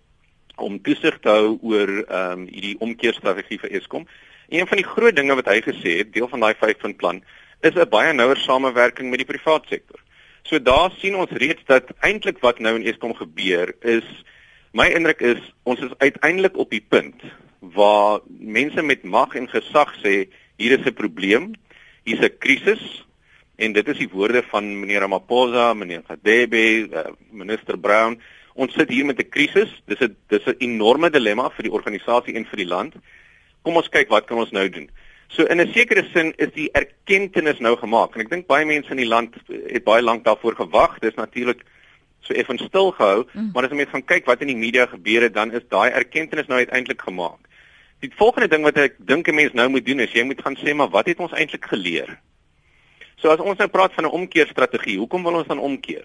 [0.87, 4.07] toesig te hou oor ehm um, hierdie omkeerstrategie vir Eskom.
[4.49, 7.23] Een van die groot dinge wat hy gesê het, deel van daai 5-punt plan,
[7.61, 10.01] is 'n baie nouer samewerking met die private sektor.
[10.47, 14.07] So daar sien ons reeds dat eintlik wat nou in Eskom gebeur is
[14.73, 17.23] my indruk is ons is uiteindelik op die punt
[17.61, 21.55] waar mense met mag en gesag sê hier is 'n probleem,
[22.05, 23.05] hier's 'n krisis
[23.57, 28.21] en dit is die woorde van meneer Ramaphosa, meneer Gadebe, uh, minister Brown
[28.57, 29.71] Ons sit hier met 'n krisis.
[29.87, 32.95] Dis 'n dis 'n enorme dilemma vir die organisasie en vir die land.
[33.63, 34.91] Kom ons kyk wat kan ons nou doen.
[35.29, 38.91] So in 'n sekere sin is die erkenning nou gemaak en ek dink baie mense
[38.91, 40.99] in die land het baie lank daarvoor gewag.
[41.01, 41.65] Dis natuurlik
[42.21, 43.51] so effens stil gehou, mm.
[43.55, 45.91] maar as jy net gaan kyk wat in die media gebeur het, dan is daai
[45.91, 47.43] erkenning nou uiteindelik gemaak.
[48.01, 50.57] Die volgende ding wat ek dink 'n mens nou moet doen is jy moet gaan
[50.57, 52.19] sê maar wat het ons eintlik geleer?
[53.17, 56.05] So as ons nou praat van 'n omkeerstrategie, hoekom wil ons dan omkeer?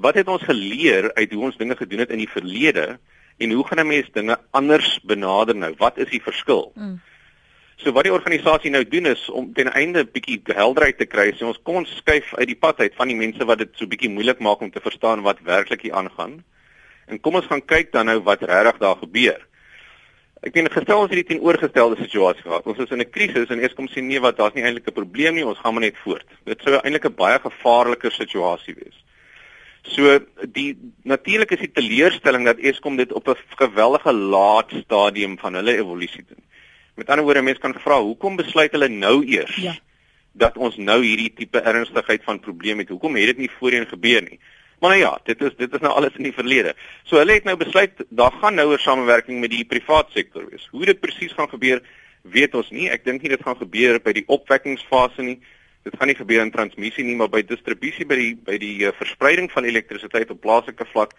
[0.00, 2.98] Wat het ons geleer uit hoe ons dinge gedoen het in die verlede
[3.38, 5.74] en hoe gaan 'n mens dinge anders benader nou?
[5.78, 6.72] Wat is die verskil?
[6.74, 7.00] Mm.
[7.76, 11.30] So wat die organisasie nou doen is om ten einde 'n bietjie helderheid te kry,
[11.32, 13.86] sê ons kom ons skuif uit die pad uit van die mense wat dit so
[13.86, 16.44] bietjie moeilik maak om te verstaan wat werklik hier aangaan.
[17.06, 19.46] En kom ons gaan kyk dan nou wat regtig daar gebeur.
[20.42, 22.66] Ek meen gestel ons hierdie teenoorgestelde situasie gehad.
[22.66, 25.34] Ons is in 'n krisis en Eskom sê nee, wat daar's nie eintlik 'n probleem
[25.34, 26.26] nie, ons gaan maar net voort.
[26.44, 28.97] Dit sou eintlik 'n baie gevaarliker situasie wees.
[29.82, 30.18] So
[30.52, 35.76] die natuurlik is die teleurstelling dat Eskom dit op 'n geweldige laat stadium van hulle
[35.76, 36.44] evolusie doen.
[36.94, 39.76] Met ander woorde, mense kan vra, hoekom besluit hulle nou eers ja.
[40.32, 42.88] dat ons nou hierdie tipe ernstigheid van probleem het?
[42.88, 44.40] Hoekom het dit nie voorheen gebeur nie?
[44.80, 46.74] Maar nou ja, dit is dit is nou alles in die verlede.
[47.02, 50.68] So hulle het nou besluit daar gaan nouer samewerking met die privaat sektor wees.
[50.70, 51.82] Hoe dit presies gaan gebeur,
[52.22, 52.88] weet ons nie.
[52.90, 55.38] Ek dink nie dit gaan gebeur by die opwekkingsfase nie
[55.88, 58.92] dit gaan nie gebeur in transmissie nie, maar by distribusie by die by die uh,
[58.98, 61.14] verspreiding van elektrisiteit op plaaslike vlak,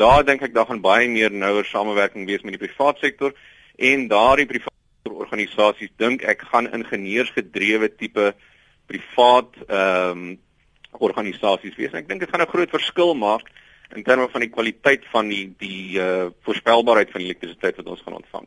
[0.00, 3.34] daar dink ek daar gaan baie meer nouer samewerking wees met die private sektor
[3.78, 4.72] en daardie private
[5.26, 8.32] organisasies dink ek gaan ingenieursgedrewe tipe
[8.90, 10.32] privaat ehm um,
[11.02, 11.90] organisasies wees.
[11.90, 13.48] Ek dink dit gaan 'n groot verskil maak
[13.96, 18.20] in terme van die kwaliteit van die die uh, voorspelbaarheid van elektrisiteit wat ons gaan
[18.22, 18.46] ontvang.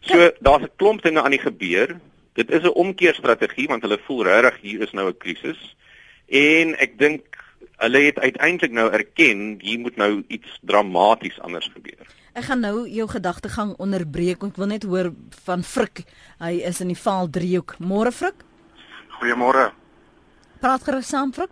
[0.00, 2.00] So daar's 'n klomp dinge aan die gebeur.
[2.36, 5.76] Dit is 'n omkeerstrategie want hulle voel regtig hier is nou 'n krisis.
[6.28, 7.22] En ek dink
[7.76, 12.06] hulle het uiteindelik nou erken hier moet nou iets dramaties anders gebeur.
[12.32, 14.42] Ek gaan nou jou gedagtegang onderbreek.
[14.42, 15.12] Ek wil net hoor
[15.44, 16.04] van Frik.
[16.38, 17.78] Hy is in die Vaal driehoek.
[17.78, 18.44] Môre Frik?
[19.08, 19.72] Goeiemôre.
[20.60, 21.50] Praat gerus saam Frik.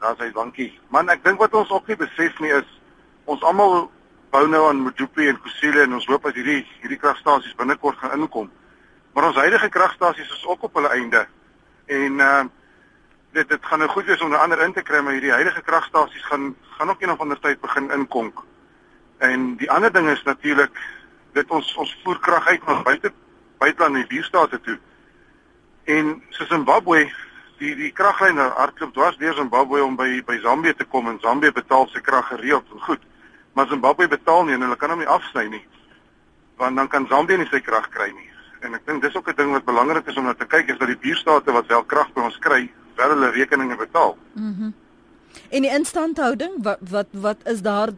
[0.00, 0.72] Daar's hy, dankie.
[0.90, 2.66] Man, ek dink wat ons ook nie besef nie is
[3.24, 3.90] ons almal
[4.30, 8.18] bou nou aan Mojupi en Kusile en ons hoop as hierdie hierdie kragstasies binnekort gaan
[8.18, 8.50] inkom.
[9.16, 11.26] Maar ons huidige kragstasies is ook op hulle einde.
[11.86, 12.40] En uh,
[13.32, 15.62] dit dit gaan nou goed wees om 'n ander in te kry, maar hierdie huidige
[15.62, 18.42] kragstasies gaan gaan ook een of ander tyd begin inkonk.
[19.18, 20.80] En die ander ding is natuurlik
[21.32, 23.12] dit ons ons voer krag uit na buite
[23.58, 24.78] buiteland die buurstate toe.
[25.84, 27.12] En so Zimbabwe
[27.58, 31.52] die die kraglyne hardloop dwars deur Zimbabwe om by by Zambië te kom en Zambië
[31.52, 33.00] betaal sy krag gereeld en goed.
[33.52, 35.66] Maar Zimbabwe betaal nie en hulle kan hom nie afsny nie.
[36.56, 39.36] Want dan kan Zambië nie sy krag kry nie en ek dink dis ook 'n
[39.36, 42.12] ding wat belangrik is om na te kyk is dat die buurstate wat wel krag
[42.14, 44.16] by ons kry, wel hulle rekeninge betaal.
[44.34, 44.46] Mhm.
[44.46, 44.74] Mm
[45.50, 47.92] en die instandhouding wat wat wat is daar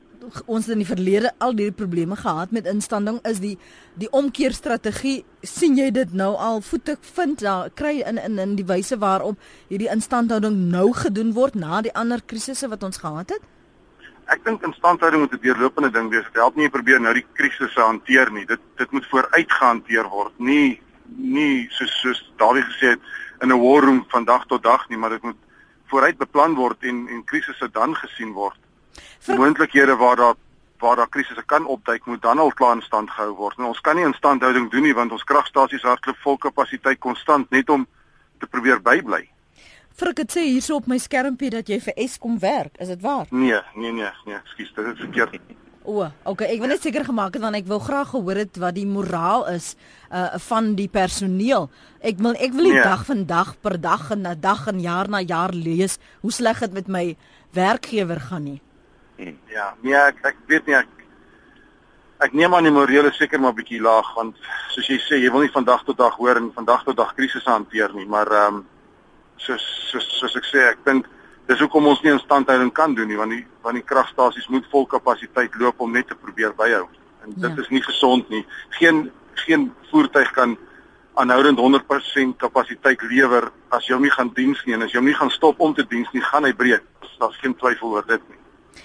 [0.51, 3.55] ons in die verlede al hierdie probleme gehad met instanding is die
[4.01, 8.67] die omkeerstrategie sien jy dit nou al voete vind daar kry in in in die
[8.67, 13.47] wyse waarop hierdie instandhouding nou gedoen word na die ander krisisse wat ons gehad het?
[14.29, 16.25] Ek dink instandhouding moet 'n deurlopende ding wees.
[16.25, 18.45] Dit help nie probeer nou die krisisse hanteer nie.
[18.47, 20.33] Dit dit moet vooruit gehanteer word.
[20.39, 20.81] Nie
[21.17, 23.01] nie soos soos Dawie gesê het
[23.41, 25.37] in 'n war room van dag tot dag nie, maar dit moet
[25.87, 28.59] vooruit beplan word en en krisisse dan gesien word.
[29.27, 30.35] Moontlikhede waar daar
[30.79, 33.59] waar daar krisisse kan opduik moet dan al klaar in stand gehou word.
[33.59, 37.69] En ons kan nie instandhouding doen nie want ons kragstasies hardloop vol kapasiteit konstant net
[37.69, 37.87] om
[38.39, 39.29] te probeer bybly.
[39.99, 43.29] Ek het sê hierso op my skermpie dat jy vir Eskom werk, is dit waar?
[43.31, 45.39] Nee, nee, nee, nee, ekskuus, dit is verkeerd.
[45.89, 48.75] O, okay, ek wil net seker gemaak het want ek wil graag gehoor het wat
[48.77, 49.71] die moraal is
[50.13, 51.71] uh van die personeel.
[52.05, 52.85] Ek wil ek wil die nee.
[52.85, 56.61] dag van dag per dag en na dag en jaar na jaar lees hoe sleg
[56.67, 57.05] dit met my
[57.57, 58.61] werkgewer gaan nie.
[59.49, 60.91] Ja, nee, ek ek weet nie ek
[62.27, 64.37] ek neem aan die morele seker maar bietjie laag want
[64.75, 66.99] soos jy sê, jy wil nie van dag tot dag hoor en van dag tot
[66.99, 68.67] dag krisisse hanteer nie, maar ehm um,
[69.39, 71.09] soos soos soos ek sê, ek dink
[71.49, 74.87] dis hoekom ons nie instandhouding kan doen nie want die want die kragstasies moet vol
[74.87, 76.87] kapasiteit loop om net te probeer byhou.
[77.25, 77.63] En dit ja.
[77.63, 78.45] is nie gesond nie.
[78.81, 79.09] Geen
[79.47, 80.57] geen voertuig kan
[81.15, 85.09] aanhoudend 100% kapasiteit lewer as jy hom nie gaan diens nie en as jy hom
[85.09, 86.85] nie gaan stop om te diens nie, gaan hy breek.
[87.19, 88.39] Daar's geen twyfel oor dit nie.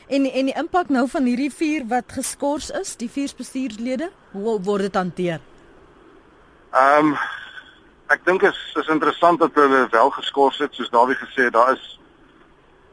[0.07, 4.57] En en die impak nou van hierdie vuur wat geskort is, die vier bestuurslede, hoe
[4.65, 5.43] word dit hanteer?
[6.73, 7.15] Ehm um,
[8.07, 11.73] ek dink is is interessant dat hulle wel geskort het soos Dawie gesê het daar
[11.73, 11.99] is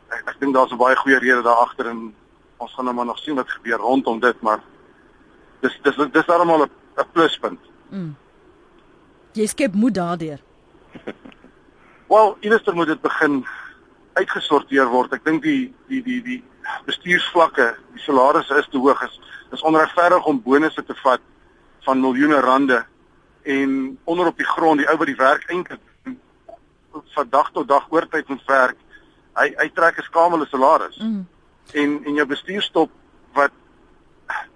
[0.09, 2.15] ek, ek dink daar's 'n baie goeie rede daar agter en
[2.57, 4.61] ons gaan nou maar nog sien wat gebeur rondom dit maar
[5.61, 7.61] dis dis dis almal 'n pluspunt.
[7.91, 8.17] Mm.
[9.33, 10.39] Jy skep moed daardeur.
[12.13, 13.47] Wel, eerster moet dit begin
[14.13, 15.13] uitgesorteer word.
[15.13, 16.41] Ek dink die die die die
[16.87, 19.03] bestuursvlakke, die salarisse is te hoog.
[19.07, 19.21] Is
[19.55, 21.23] is onregverdig om bonusse te vat
[21.87, 22.85] van miljoene rande
[23.43, 25.81] en onder op die grond die ou wat die werk eintlik
[27.15, 28.77] van dag tot dag oortyd moet werk
[29.39, 30.99] hy hy trek 'n skamele salaris.
[30.99, 31.27] Mm.
[31.73, 32.91] en en jou bestuurstop
[33.33, 33.51] wat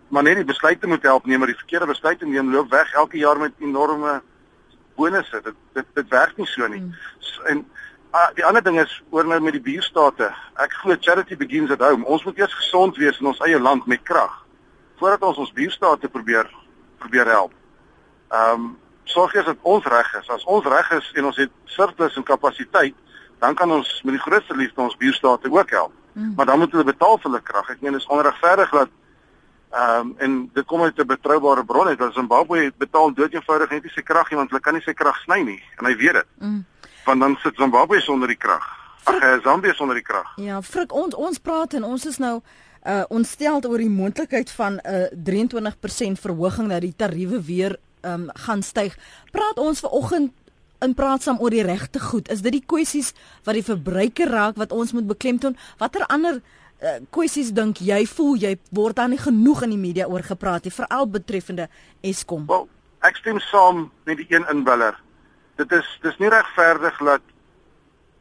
[0.09, 3.19] maar net die besluite moet help neem maar die verkeerde besluite neem loop weg elke
[3.19, 4.23] jaar met enorme
[4.97, 5.41] bonusse.
[5.43, 6.81] Dit dit dit werk nie so nie.
[6.81, 6.95] Mm.
[7.45, 7.67] en
[8.13, 11.81] uh, die ander ding is oor nou met die buurstate ek glo charity begins at
[11.81, 12.05] home.
[12.05, 14.45] Ons moet eers gesond wees in ons eie land met krag
[14.99, 16.51] voordat ons ons buurstate probeer
[16.99, 17.53] probeer help
[18.29, 20.29] Ehm um, sorg eers dat ons reg is.
[20.29, 22.95] As ons reg is en ons het surplus en kapasiteit,
[23.39, 25.93] dan kan ons met die grootste liefde ons buurstate ook help.
[26.13, 26.33] Mm.
[26.37, 27.69] Maar dan moet hulle betaal vir hulle krag.
[27.71, 28.89] Ek meen dit is onregverdig dat
[29.75, 31.99] Ehm um, en dit kom uit 'n betroubare bron uit.
[31.99, 35.17] Want Zimbabwe betaal doodeenvoudig net nie sy krag nie want hulle kan nie sy krag
[35.17, 36.27] sny nie en hy weet dit.
[36.39, 36.65] Mm.
[37.05, 38.65] Want dan sit Zimbabwe sonder die krag.
[39.05, 40.33] Ag, Zambië sonder die krag.
[40.37, 42.41] Ja, frik ons ons praat en ons is nou
[42.87, 48.29] uh ontstel oor die moontlikheid van 'n uh, 23% verhoging dat die tariewe weer um
[48.47, 48.97] gaan styg.
[49.33, 50.33] Praat ons ver oggend
[50.85, 52.29] in praat saam oor die regte goed.
[52.33, 53.13] Is dit die kwessies
[53.47, 55.57] wat die verbruiker raak wat ons moet beklemtoon?
[55.81, 60.09] Watter ander uh, kwessies dink jy voel jy word daar nie genoeg in die media
[60.11, 61.69] oor gepraat nie, veral betreffende
[62.05, 62.47] Eskom?
[62.51, 62.69] Wel,
[63.07, 64.99] ek stem saam met die een inbeller.
[65.61, 67.33] Dit is dis nie regverdig dat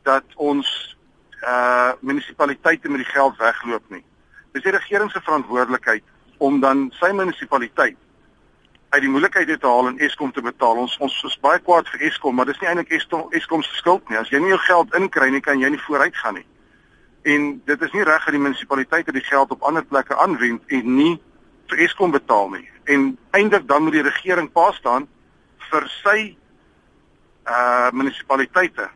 [0.03, 0.69] dat ons
[1.43, 4.03] uh munisipaliteite met die geld wegloop nie.
[4.55, 6.03] Dis die regering se verantwoordelikheid
[6.43, 7.97] om dan sy munisipaliteit
[8.93, 10.77] uit die moeilikheid te haal en Eskom te betaal.
[10.85, 14.19] Ons ons is baie kwaad vir Eskom, maar dis nie eintlik Eskom se skuld nie.
[14.21, 16.45] As jy nie jou geld inkry nie, kan jy nie vooruit gaan nie.
[17.33, 20.95] En dit is nie reg dat die munisipaliteite die geld op ander plekke aanwend en
[20.95, 21.13] nie
[21.71, 22.67] vir Eskom betaal nie.
[22.85, 25.07] En eintlik dan moet die regering pa staan
[25.71, 26.17] vir sy
[27.43, 28.91] uh munisipaliteite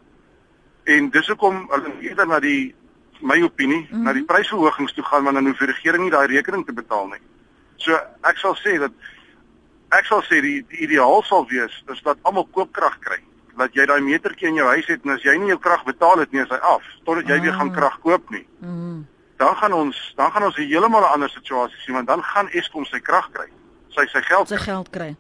[0.87, 2.73] En dis hoekom hulle eerder na die
[3.19, 4.03] my opinie, mm -hmm.
[4.03, 7.07] na die prysverhogings toe gaan want dan hoef die regering nie daai rekening te betaal
[7.07, 7.19] nie.
[7.75, 8.91] So ek sal sê dat
[9.95, 13.19] ek sal sê die, die ideaal sal wees is dat almal koopkrag kry.
[13.57, 16.19] Dat jy daai metertjie in jou huis het en as jy nie jou krag betaal
[16.21, 17.41] het nie, is hy af totdat jy ah.
[17.41, 17.77] weer gaan ah.
[17.77, 18.45] krag koop nie.
[18.59, 19.05] Mm -hmm.
[19.37, 22.49] Dan gaan ons dan gaan ons 'n heeltemal 'n ander situasie sien want dan gaan
[22.49, 23.49] Eskom sy krag kry.
[23.89, 25.15] Sy sy geld sy geld kry.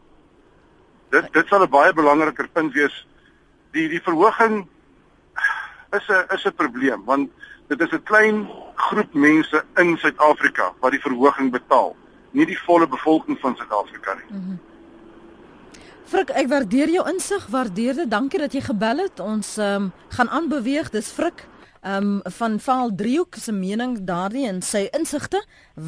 [1.09, 3.07] Dit dit sal 'n baie belangriker punt wees.
[3.71, 4.67] Die die verhoging
[5.91, 7.31] is 'n is 'n probleem want
[7.67, 11.95] dit is 'n klein groep mense in Suid-Afrika wat die verhoging betaal,
[12.37, 14.29] nie die volle bevolking van Suid-Afrika nie.
[14.29, 14.59] Mm -hmm.
[16.07, 18.09] Frik, ek waardeer jou insig, waardeer dit.
[18.11, 19.19] Dankie dat jy gebel het.
[19.19, 20.89] Ons um, gaan aanbeweeg.
[20.89, 21.47] Dis Frik
[21.87, 25.39] um, van Val Driehoek se mening daardie en sy insigte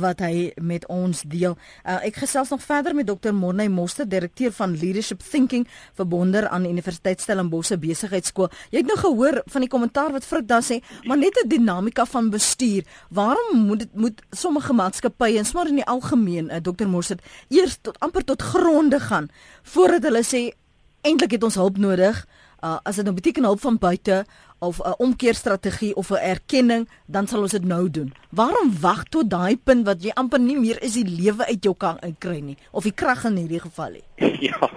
[0.02, 1.56] wat hy met ons deel.
[1.84, 3.34] Uh, ek gesels nog verder met Dr.
[3.36, 8.50] Morney Moster, direkteur van Leadership Thinking verbonder aan Universiteit Stellenbosch Besigheidsskool.
[8.72, 12.06] Jy het nou gehoor van die kommentaar wat Frik daar sê, maar net 'n dinamika
[12.06, 12.84] van bestuur.
[13.10, 16.88] Waarom moet dit moet sommige maatskappye en sommer in die algemeen, uh, Dr.
[16.88, 17.18] Moster,
[17.50, 19.30] eers tot amper tot gronde gaan
[19.64, 20.54] voordat hulle sê
[21.02, 22.26] eintlik het ons hulp nodig?
[22.60, 24.26] Uh, as dit nou beteken hulp van buite
[24.60, 28.14] of 'n omkeerstrategie of 'n erkenning, dan sal ons dit nou doen.
[28.30, 31.76] Waarom wag tot daai punt wat jy amper nie meer is die lewe uit jou
[31.76, 34.04] kan uitkry nie of die krag in hierdie geval nie?
[34.40, 34.70] Ja.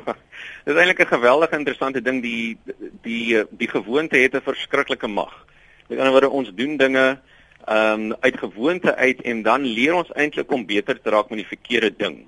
[0.65, 2.59] Dit is eintlik 'n geweldige interessante ding die
[3.03, 5.47] die die gewoonte het 'n verskriklike mag.
[5.89, 7.21] Met ander woorde ons doen dinge
[7.67, 11.39] ehm um, uit gewoonte uit en dan leer ons eintlik om beter te raak met
[11.39, 12.27] die verkeerde ding.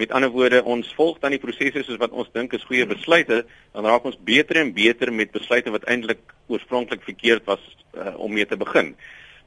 [0.00, 3.42] Met ander woorde, ons volg dan die prosesse soos wat ons dink is goeie besluite,
[3.74, 7.60] dan raak ons beter en beter met besluite wat eintlik oorspronklik verkeerd was
[7.92, 8.94] uh, om mee te begin.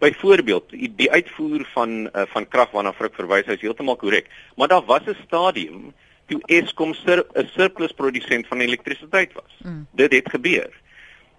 [0.03, 4.69] Byvoorbeeld, die, die uitvoer van uh, van krag waarna Frik verwys, is heeltemal korrek, maar
[4.69, 5.89] daar was 'n stadium
[6.29, 9.53] toe Eskom 'n surplus produsent van elektrisiteit was.
[9.65, 9.87] Mm.
[9.91, 10.69] Dit het gebeur.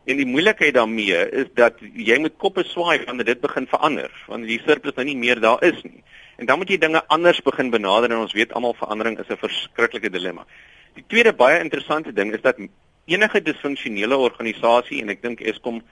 [0.05, 4.47] En die moeilikheid daarmee is dat jy moet koppe swaai wanneer dit begin verander, want
[4.47, 6.03] die surplus nou nie meer daar is nie.
[6.37, 9.39] En dan moet jy dinge anders begin benader en ons weet almal verandering is 'n
[9.39, 10.47] verskriklike dilemma.
[10.95, 12.57] Die tweede baie interessante ding is dat
[13.07, 15.83] enige disfunksionele organisasie en ek dink Eskom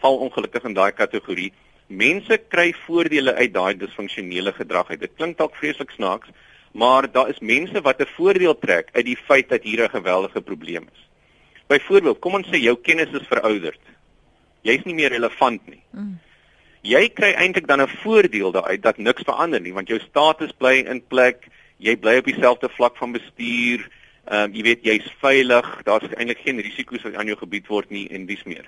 [0.00, 1.52] val ongelukkig in daai kategorie.
[1.86, 5.00] Mense kry voordele uit daai disfunksionele gedrag uit.
[5.00, 6.28] Dit klink dalk vreeslik snaaks,
[6.72, 10.40] maar daar is mense wat 'n voordeel trek uit die feit dat hier 'n geweldige
[10.40, 11.08] probleem is.
[11.66, 13.80] Byvoorbeeld, kom ons sê jou kennis is verouderd.
[14.62, 15.82] Jy's nie meer relevant nie.
[15.90, 16.18] Mm
[16.82, 20.84] jy kry eintlik dan 'n voordeel daaruit dat niks verander nie want jou status bly
[20.86, 23.88] in plek, jy bly op dieselfde vlak van bestuur,
[24.26, 27.90] ehm um, jy weet jy's veilig, daar's eintlik geen risiko's wat aan jou gebied word
[27.90, 28.64] nie en dis meer.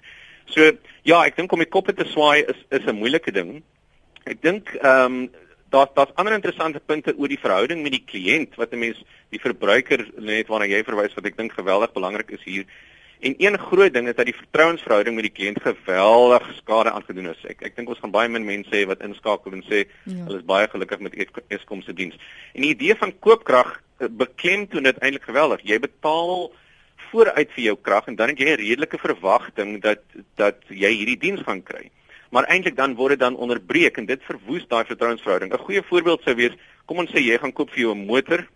[0.47, 0.73] So
[1.03, 3.63] ja, ek dink om die koppe te swaai is is 'n moeilike ding.
[4.25, 5.31] Ek dink ehm um,
[5.73, 9.41] daar daar's ander interessante punte oor die verhouding met die kliënt wat 'n mens die
[9.41, 12.65] verbruiker net waarna jy verwys wat ek dink geweldig belangrik is hier
[13.23, 17.45] En een groot ding is dat die vertrouensverhouding met die kliënt geweldig skade aangedoen is.
[17.47, 20.17] Ek ek dink ons gaan baie min mense hê wat inskakel en sê ja.
[20.25, 21.15] hulle is baie gelukkig met
[21.55, 22.19] Eskom se diens.
[22.57, 25.63] En die idee van koopkrag eh, beklemtoon dit eintlik geweldig.
[25.71, 26.51] Jy betaal
[27.13, 30.03] vooruit vir jou krag en dan het jy 'n redelike verwagting dat
[30.35, 31.91] dat jy hierdie diens gaan kry.
[32.35, 35.53] Maar eintlik dan word dit dan onderbreek en dit verwoes daai vertrouensverhouding.
[35.53, 38.49] 'n Goeie voorbeeld sou wees, kom ons sê jy gaan koop vir jou 'n motor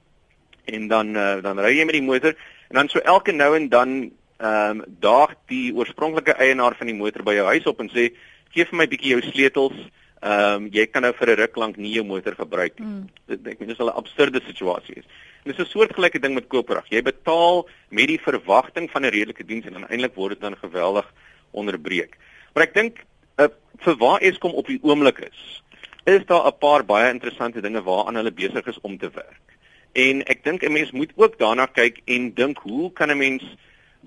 [0.64, 2.34] en dan uh, dan ry jy met die motor
[2.68, 6.96] en dan so elke nou en dan ehm um, daag die oorspronklike eienaar van die
[6.96, 8.10] motor by jou huis op en sê
[8.52, 9.78] gee vir my bietjie jou sleutels.
[10.20, 12.86] Ehm um, jy kan nou vir 'n ruk lank nie jou motor gebruik nie.
[12.86, 13.08] Mm.
[13.46, 15.04] Ek meen dis 'n absurde situasie is.
[15.44, 16.88] En dis 'n soortgelyke ding met koopkrag.
[16.88, 21.12] Jy betaal met die verwagting van 'n redelike diens en uiteindelik word dit dan geweldig
[21.52, 22.16] onderbreek.
[22.54, 23.04] Maar ek dink
[23.38, 25.62] uh, vir waar Eskom op die oomblik is,
[26.04, 29.46] is daar 'n paar baie interessante dinge waaraan hulle besig is om te werk.
[29.92, 33.42] En ek dink 'n mens moet ook daarna kyk en dink hoe kan 'n mens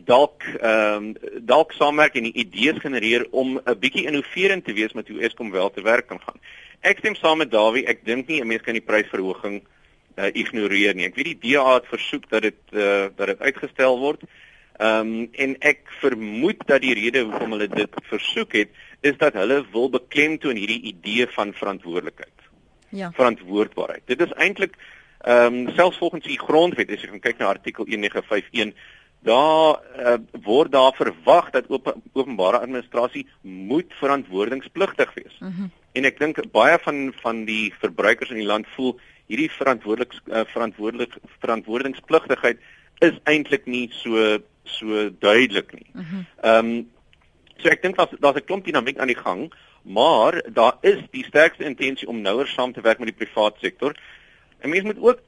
[0.05, 5.07] dalk ehm um, dalk saamwerk en idees genereer om 'n bietjie innoverend te wees met
[5.07, 6.39] hoe Eskom wel te werk kan gaan.
[6.81, 9.63] Ek stem saam met Dawie, ek dink nie 'n mens kan die prysverhoging
[10.17, 11.05] uh, ignoreer nie.
[11.05, 14.23] Ek weet die DA het versoek dat dit uh, dat dit uitgestel word.
[14.79, 18.69] Ehm um, en ek vermoed dat die rede hoekom hulle dit versoek het
[19.01, 22.47] is dat hulle wil beklemtoon hierdie idee van verantwoordelikheid.
[22.89, 23.11] Ja.
[23.11, 24.03] Verantwoordbaarheid.
[24.05, 24.77] Dit is eintlik
[25.19, 28.73] ehm um, selfs volgens die grondwet as jy kyk na artikel 1951
[29.19, 35.37] daar uh, word daar verwag dat op, openbare administrasie moet verantwoordingspligtig wees.
[35.39, 35.71] Mm -hmm.
[35.91, 40.45] En ek dink baie van van die verbruikers in die land voel hierdie verantwoordelik uh,
[40.45, 42.59] verantwoordelik verantwoordingspligtigheid
[42.99, 45.89] is eintlik nie so so duidelik nie.
[45.93, 46.23] Mhm.
[46.41, 46.87] Ehm mm um,
[47.59, 49.51] so ek dink daar's daar's 'n klomp dinamiek aan die gang,
[49.81, 53.95] maar daar is die sterkste intensie om nouer saam te werk met die private sektor.
[54.59, 55.19] En mense moet ook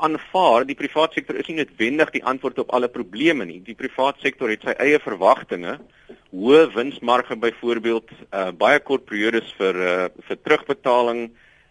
[0.00, 3.60] aanvaar die private sektor is nie noodwendig die antwoord op alle probleme nie.
[3.64, 5.78] Die private sektor het sy eie verwagtinge,
[6.34, 9.96] hoë winsmarge byvoorbeeld, uh, baie kort periodes vir uh,
[10.28, 11.26] vir terugbetaling,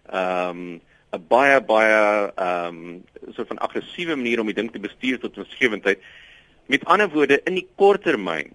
[0.10, 0.82] ehm um,
[1.14, 5.36] 'n baie baie ehm um, soort van aggressiewe manier om die ding te bestuur tot
[5.36, 6.00] winsgewendheid.
[6.66, 8.50] Met ander woorde, in die kort termyn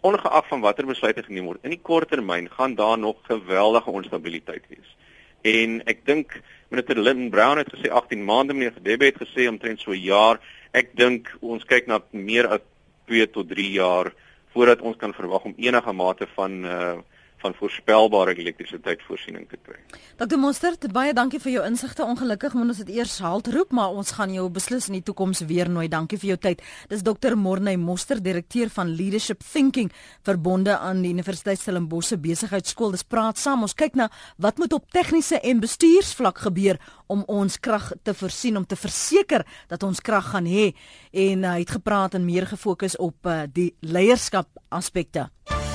[0.00, 4.64] ongeag van watter besluite geneem word, in die kort termyn gaan daar nog geweldige onstabiliteit
[4.68, 4.96] wees.
[5.44, 6.40] En ek dink
[6.70, 10.40] minister Lynn Brown het gesê 18 maande, meneer Gedebe het gesê omtrent so 'n jaar.
[10.72, 12.60] Ek dink ons kyk na meer as
[13.06, 14.12] 2 tot 3 jaar
[14.54, 16.98] voordat ons kan verwag om enige mate van uh
[17.40, 19.78] van voorspelbare elektrisiteitvoorsiening te kry.
[20.20, 20.38] Dr.
[20.40, 22.04] Monster, baie dankie vir jou insigte.
[22.04, 25.42] Ongelukkig moet ons dit eers halt roep, maar ons gaan jou beslis in die toekoms
[25.48, 25.88] weer nooi.
[25.88, 26.64] Dankie vir jou tyd.
[26.92, 27.36] Dis Dr.
[27.40, 29.90] Morney Monster, direkteur van Leadership Thinking
[30.26, 32.92] verbonde aan die Universiteit Stellenbosch Besigheidsskool.
[32.96, 33.64] Dis praat saam.
[33.66, 36.80] Ons kyk na wat moet op tegniese en bestuursvlak gebeur
[37.10, 40.70] om ons krag te voorsien om te verseker dat ons krag gaan hê
[41.10, 45.30] en uh, hy het gepraat en meer gefokus op uh, die leierskap aspekte.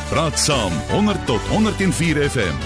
[0.05, 2.57] Praat saam 100 tot 104 FM.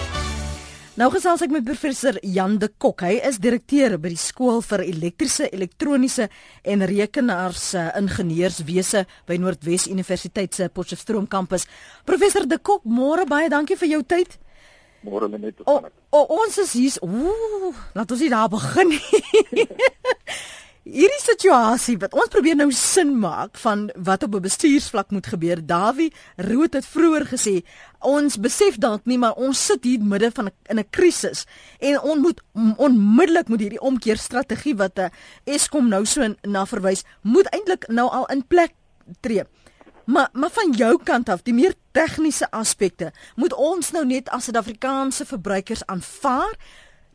[0.99, 3.05] Nou gesels ek met professor Jan de Kok.
[3.07, 6.27] Hy is direkteur by die skool vir elektriese, elektroniese
[6.67, 11.63] en rekenaars uh, ingenieurswese by Noordwes Universiteit se Potchefstroom kampus.
[12.03, 14.35] Professor de Kok, môre baie dankie vir jou tyd.
[15.07, 15.63] Môre net.
[15.63, 15.79] O,
[16.11, 16.99] o, ons is hier.
[17.07, 18.97] Ooh, laat ons hier daar begin.
[20.87, 25.59] Hierdie situasie wat ons probeer nou sin maak van wat op 'n bestuursvlak moet gebeur.
[25.65, 27.65] Dawie Rood het vroeër gesê,
[27.99, 31.45] ons besef dalk nie maar ons sit hier midde van 'n in 'n krisis
[31.79, 32.41] en ons moet
[32.77, 35.11] onmiddellik moet hierdie omkeerstrategie wat 'n
[35.43, 38.71] Eskom nou so na verwys, moet eintlik nou al in plek
[39.19, 39.43] tree.
[40.05, 44.43] Maar maar van jou kant af, die meer tegniese aspekte, moet ons nou net as
[44.43, 46.55] Suid-Afrikaanse verbruikers aanvaar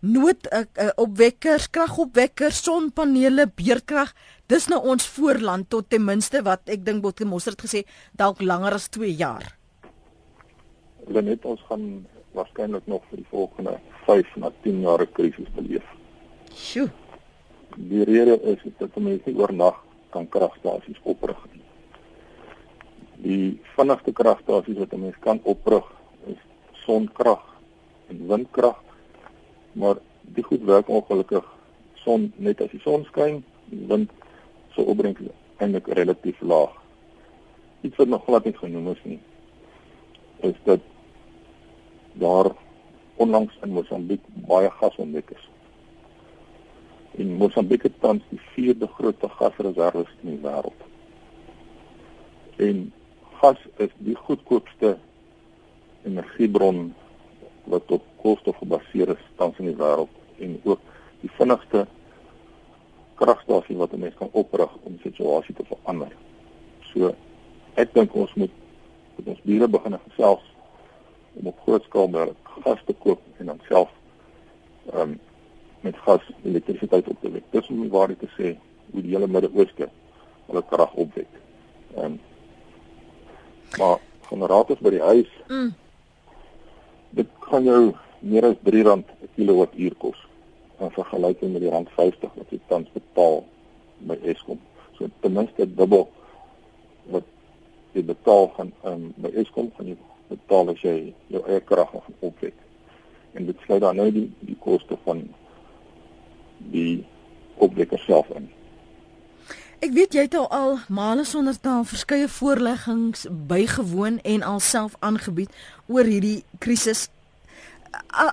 [0.04, 4.12] nood uh, uh, opwekkers, kragopwekkers, sonpanele, beerkrag.
[4.50, 8.42] Dis nou ons voorland tot ten minste wat ek dink Botte Mosser het gesê dalk
[8.44, 9.54] langer as 2 jaar.
[11.06, 12.04] Hulle net ons gaan
[12.36, 15.86] waarskynlik nog vir die volgende 5 na 10 jaar krisis beleef.
[16.52, 16.90] Sjoe.
[17.74, 19.80] Die rede is dat mense nie oornag
[20.14, 21.62] kan kragstasies oprig nie.
[23.24, 23.44] Die
[23.74, 25.84] vinnigste kragstasies wat 'n mens kan oprig
[26.26, 26.40] is
[26.84, 27.42] sonkrag
[28.08, 28.83] en windkrag
[29.74, 30.00] maar
[30.36, 31.44] die goed werk ongelukkig
[32.04, 34.10] son net as die son skyn, wind
[34.74, 35.20] se opbrengs
[35.62, 36.72] eintlik relatief laag.
[37.84, 39.20] Iets wat nog glad nie genoem is nie
[40.44, 40.80] is dat
[42.12, 42.50] daar
[43.14, 45.48] onlangs in Mosambiek baie gas ontdek is.
[47.10, 50.84] In Mosambiek het tans die vierde grootste gasreserwes in die wêreld.
[52.56, 52.92] En
[53.40, 54.96] gas is die goedkoopste
[56.04, 56.92] energiebron
[57.64, 60.80] wat op koolstof gebaseer is tans in die wêreld en ook
[61.20, 61.86] die vinnigste
[63.20, 66.12] kragstasie wat 'n mens kan oprig om die situasie te verander.
[66.92, 67.14] So
[67.74, 68.50] ek dink ons moet
[69.16, 70.42] met ons bure begin gesels
[71.32, 73.90] om op groot skaal meer gas te koop en dan self
[74.92, 75.20] ehm um,
[75.80, 77.42] met gas elektrisiteit op te wek.
[77.50, 78.56] Dis om waar te sê
[78.90, 79.88] hoe die hele Midde-Ooste
[80.46, 81.28] hulle krag opwek.
[81.96, 82.20] Ehm um,
[83.78, 83.98] maar
[84.28, 85.83] generators by die huis mm dit
[87.50, 87.82] gaan jou
[88.24, 90.20] meer as R3 per kilowattuur kos
[90.80, 93.44] in vergelyking met die rand 50 wat jy tans betaal
[94.08, 94.60] by Eskom.
[94.98, 96.08] So ten minste dubbel
[97.12, 97.28] wat
[97.94, 99.96] jy betaal gaan um, by Eskom gaan jy
[100.32, 100.96] betaal as jy
[101.32, 102.56] jou eie krag gaan opwek.
[103.34, 105.24] En dit sluit dan nou die die koste van
[106.74, 107.04] die
[107.62, 108.48] opwekker self in.
[109.84, 115.52] Ek weet jy het al male sonder taal verskeie voorleggings bygewoon en alself aangebied
[115.92, 117.10] oor hierdie krisis.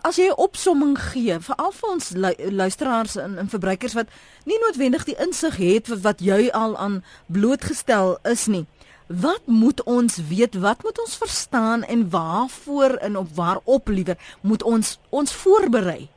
[0.04, 4.08] As jy 'n opsomming gee vir al vir ons lu luisteraars en, en verbruikers wat
[4.46, 8.66] nie noodwendig die insig het wat, wat jy al aan blootgestel is nie.
[9.08, 10.56] Wat moet ons weet?
[10.56, 16.08] Wat moet ons verstaan en waarvoor en op waarop liewer moet ons ons voorberei?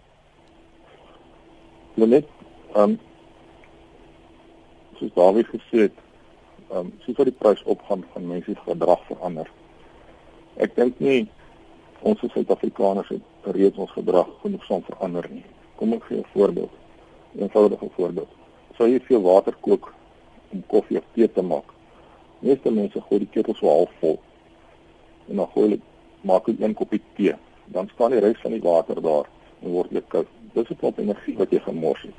[1.94, 2.26] Net
[2.74, 2.98] ehm um,
[4.98, 5.96] soos Dawie gesê het,
[6.70, 9.50] ehm um, soos wat die prys opgaan van mense se gedrag verander.
[10.56, 11.28] Ek dink nie
[12.00, 15.44] ons as Suid-Afrikaners het reeds ons gedrag genoegsaam verander nie.
[15.76, 16.70] Kom ek gee 'n voorbeeld.
[17.34, 18.28] 'n Eenvoudige voorbeeld.
[18.76, 19.94] Sou jy veel water kook
[20.52, 21.64] om koffie of tee te maak?
[22.38, 24.18] Meeste mense gooi die ketel so half vol.
[25.28, 25.80] En dan gooi hulle
[26.20, 27.34] maak hulle een koppie tee.
[27.66, 29.28] Dan staan die res van die water daar
[29.62, 30.26] en word dit koud.
[30.52, 32.18] Dis 'n klomp energie wat jy gemors het.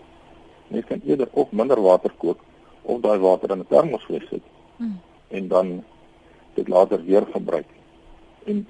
[0.67, 2.39] Mens kan eerder of minder water kook
[2.81, 4.43] of daai water in 'n termosvles sit.
[4.77, 4.99] Hmm.
[5.27, 5.83] En dan
[6.53, 7.67] dit later weer gebruik.
[8.45, 8.67] En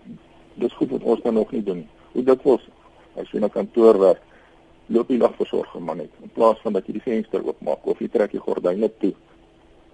[0.54, 1.88] dis goed wat ons nou nog nie doen.
[2.16, 2.64] Hoe dit was
[3.20, 4.24] as jy na kantoor werk,
[4.88, 8.08] loop jy lugversorger man net in plaas van dat jy die venster oopmaak of jy
[8.12, 9.14] trek die gordyne toe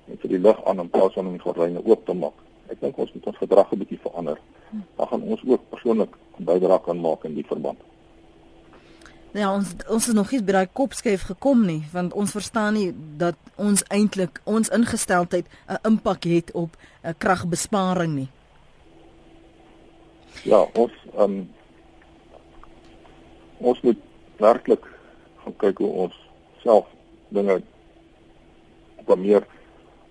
[0.09, 2.37] en vir die lug aan in plaas van om die gordyne oop te maak.
[2.71, 4.37] Ek dink ons moet ons gedrag 'n bietjie verander.
[4.97, 7.79] Dan gaan ons ook persoonlik bydra kan maak in die verband.
[9.33, 12.93] Ja, ons ons is nog nie by daai kopskuif gekom nie, want ons verstaan nie
[13.17, 18.29] dat ons eintlik ons ingesteldheid 'n impak het op 'n kragbesparing nie.
[20.43, 21.49] Ja, ons um,
[23.61, 23.97] ons moet
[24.41, 24.85] werklik
[25.43, 26.17] gaan kyk hoe ons
[26.63, 26.87] self
[27.29, 27.61] dinge
[29.01, 29.45] op 'n meer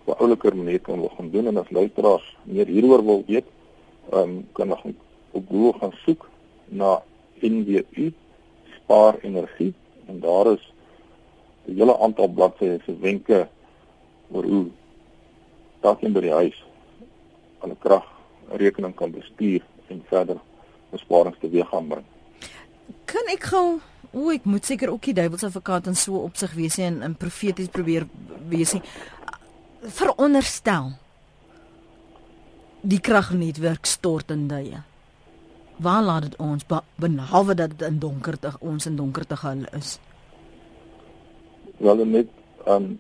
[0.04, 3.46] op 'n ouliker manier kan begin doen en as luisteraars meer hieroor wil weet,
[4.12, 4.94] um, kan ons
[5.30, 6.28] op Google gaan soek
[6.68, 7.02] na
[7.40, 8.12] NWU
[8.76, 9.74] spaar energie
[10.06, 10.72] en daar is
[11.66, 13.48] 'n hele aantal bladsye se wenke
[14.32, 14.66] oor hoe
[15.80, 16.64] dalk by die huis
[17.58, 20.38] aan 'n kragrekening kan bestuur en verder
[20.90, 22.04] besparings teweeg gaan bring.
[23.10, 23.80] Kan ek gou
[24.12, 27.70] o, ek moet seker ook die duiwels advokaat en so opsig wees en in profeties
[27.74, 28.06] probeer
[28.50, 28.82] wees nie.
[29.80, 30.92] Veronderstel
[32.80, 34.80] die kragnetwerk stort in duie.
[35.80, 36.64] Waar laat dit ons
[37.00, 39.98] behalwe dat dit in donkerte ons in donkerte gehul is?
[41.80, 42.28] Wel net
[42.68, 42.92] um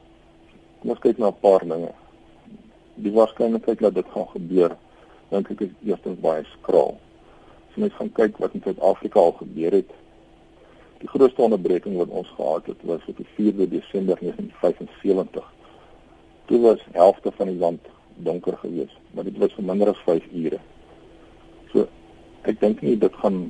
[0.80, 1.92] ons kyk na 'n paar dinge.
[2.96, 4.76] Die waarskynlikheid dat dit gaan gebeur
[5.30, 6.96] dink ek is eerstens baie skraal.
[7.68, 9.90] As jy net gaan kyk wat in Suid-Afrika al gebeur het.
[11.00, 15.52] Die grootste onderbreking wat ons gehad het was op die 4de Desember 1975.
[16.44, 17.80] Toe was helfte van die land
[18.14, 20.60] donker gewees, maar dit was vir minder as 5 ure.
[21.72, 21.86] So
[22.42, 23.40] ek dink nie dit gaan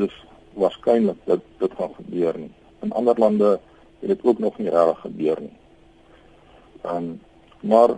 [0.00, 0.14] dus
[0.56, 2.52] waarskynlik dat dit gaan gebeur nie.
[2.80, 3.58] In ander lande
[4.00, 5.56] het dit ook nog nie reg gebeur nie.
[6.88, 7.20] Um,
[7.60, 7.96] maar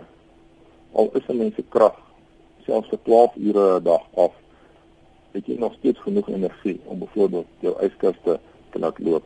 [0.91, 1.95] al is 'n mens se krag
[2.65, 4.33] selfs vir 12 ure 'n dag af,
[5.31, 8.39] het jy nog steeds genoeg energie om byvoorbeeld jou yskaste
[8.71, 9.23] te laat loop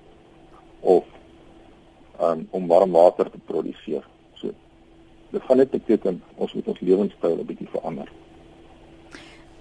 [0.79, 1.05] of
[2.21, 4.03] um, om warm water te produseer.
[4.33, 4.53] So
[5.29, 8.11] dit gaan net beteken ons moet ons lewenstyl 'n bietjie verander.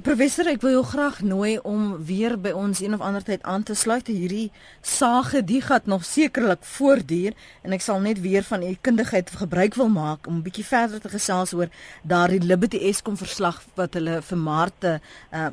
[0.04, 3.62] Professor, ek wil jou graag nooi om weer by ons een of ander tyd aan
[3.64, 4.10] te sluit.
[4.12, 4.50] Hierdie
[4.84, 7.32] sage die gaan nog sekerlik voortduur
[7.64, 11.00] en ek sal net weer van u kundigheid gebruik wil maak om 'n bietjie verder
[11.00, 11.72] te gesels oor
[12.04, 14.98] daardie Liberty Eskom verslag wat hulle vir Maart uh,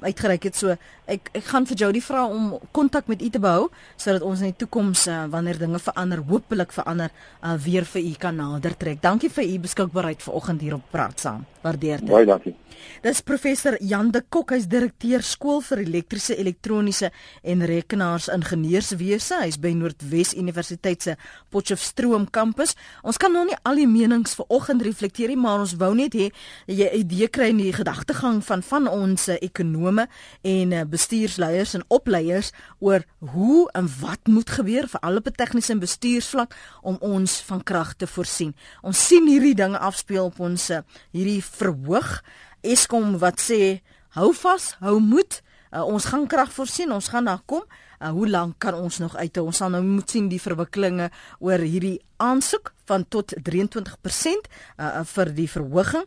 [0.04, 0.56] uitgereik het.
[0.56, 0.76] So
[1.08, 4.52] ek ek gaan vir Jody vra om kontak met u te behou sodat ons in
[4.52, 7.10] die toekoms uh, wanneer dinge verander, hopelik verander,
[7.42, 9.02] uh, weer vir u kan nader trek.
[9.02, 11.46] Dankie vir u beskikbaarheid vanoggend hier op Praat Saam.
[11.62, 12.10] Waardeer dit.
[12.10, 12.56] Baie dankie.
[13.02, 17.12] Dis professor Jan de Kok, hy's direkteur skool vir elektriese, elektroniese
[17.44, 19.38] en rekenaarsingenieurswese.
[19.44, 21.16] Hy's by Noordwes Universiteit se
[21.54, 22.74] Potchefstroom kampus.
[23.06, 26.32] Ons kan nog nie al die menings vanoggend reflekteer nie, maar ons wou net hê
[26.68, 30.08] jy 'n idee kry in die gedagtegang van van ons ekonome
[30.42, 35.80] en eh, bestuursleiers en opleiers oor hoe en wat moet gebeur vir alle tegniese en
[35.80, 38.56] bestuursvlak om ons van krag te voorsien.
[38.82, 40.82] Ons sien hierdie dinge afspeel op ons eh,
[41.12, 42.24] hierdie verhoog
[42.62, 43.82] Eskom wat sê
[44.18, 45.42] hou vas, hou moed.
[45.72, 47.64] Uh, ons gaan krag voorsien, ons gaan daar kom.
[48.02, 49.46] Uh, hoe lank kan ons nog uithou?
[49.48, 51.08] Ons sal nou moet sien die verwikkelinge
[51.40, 56.04] oor hierdie aansoek van tot 23% uh, vir die verhoging.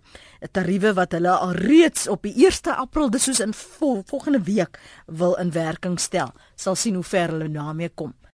[0.53, 4.77] Tariewe wat hulle al reeds op die 1 April, dis soos in vol, volgende week
[5.07, 6.35] wil in werking stel.
[6.61, 8.13] Sal sien hoe ver hulle daarmee kom.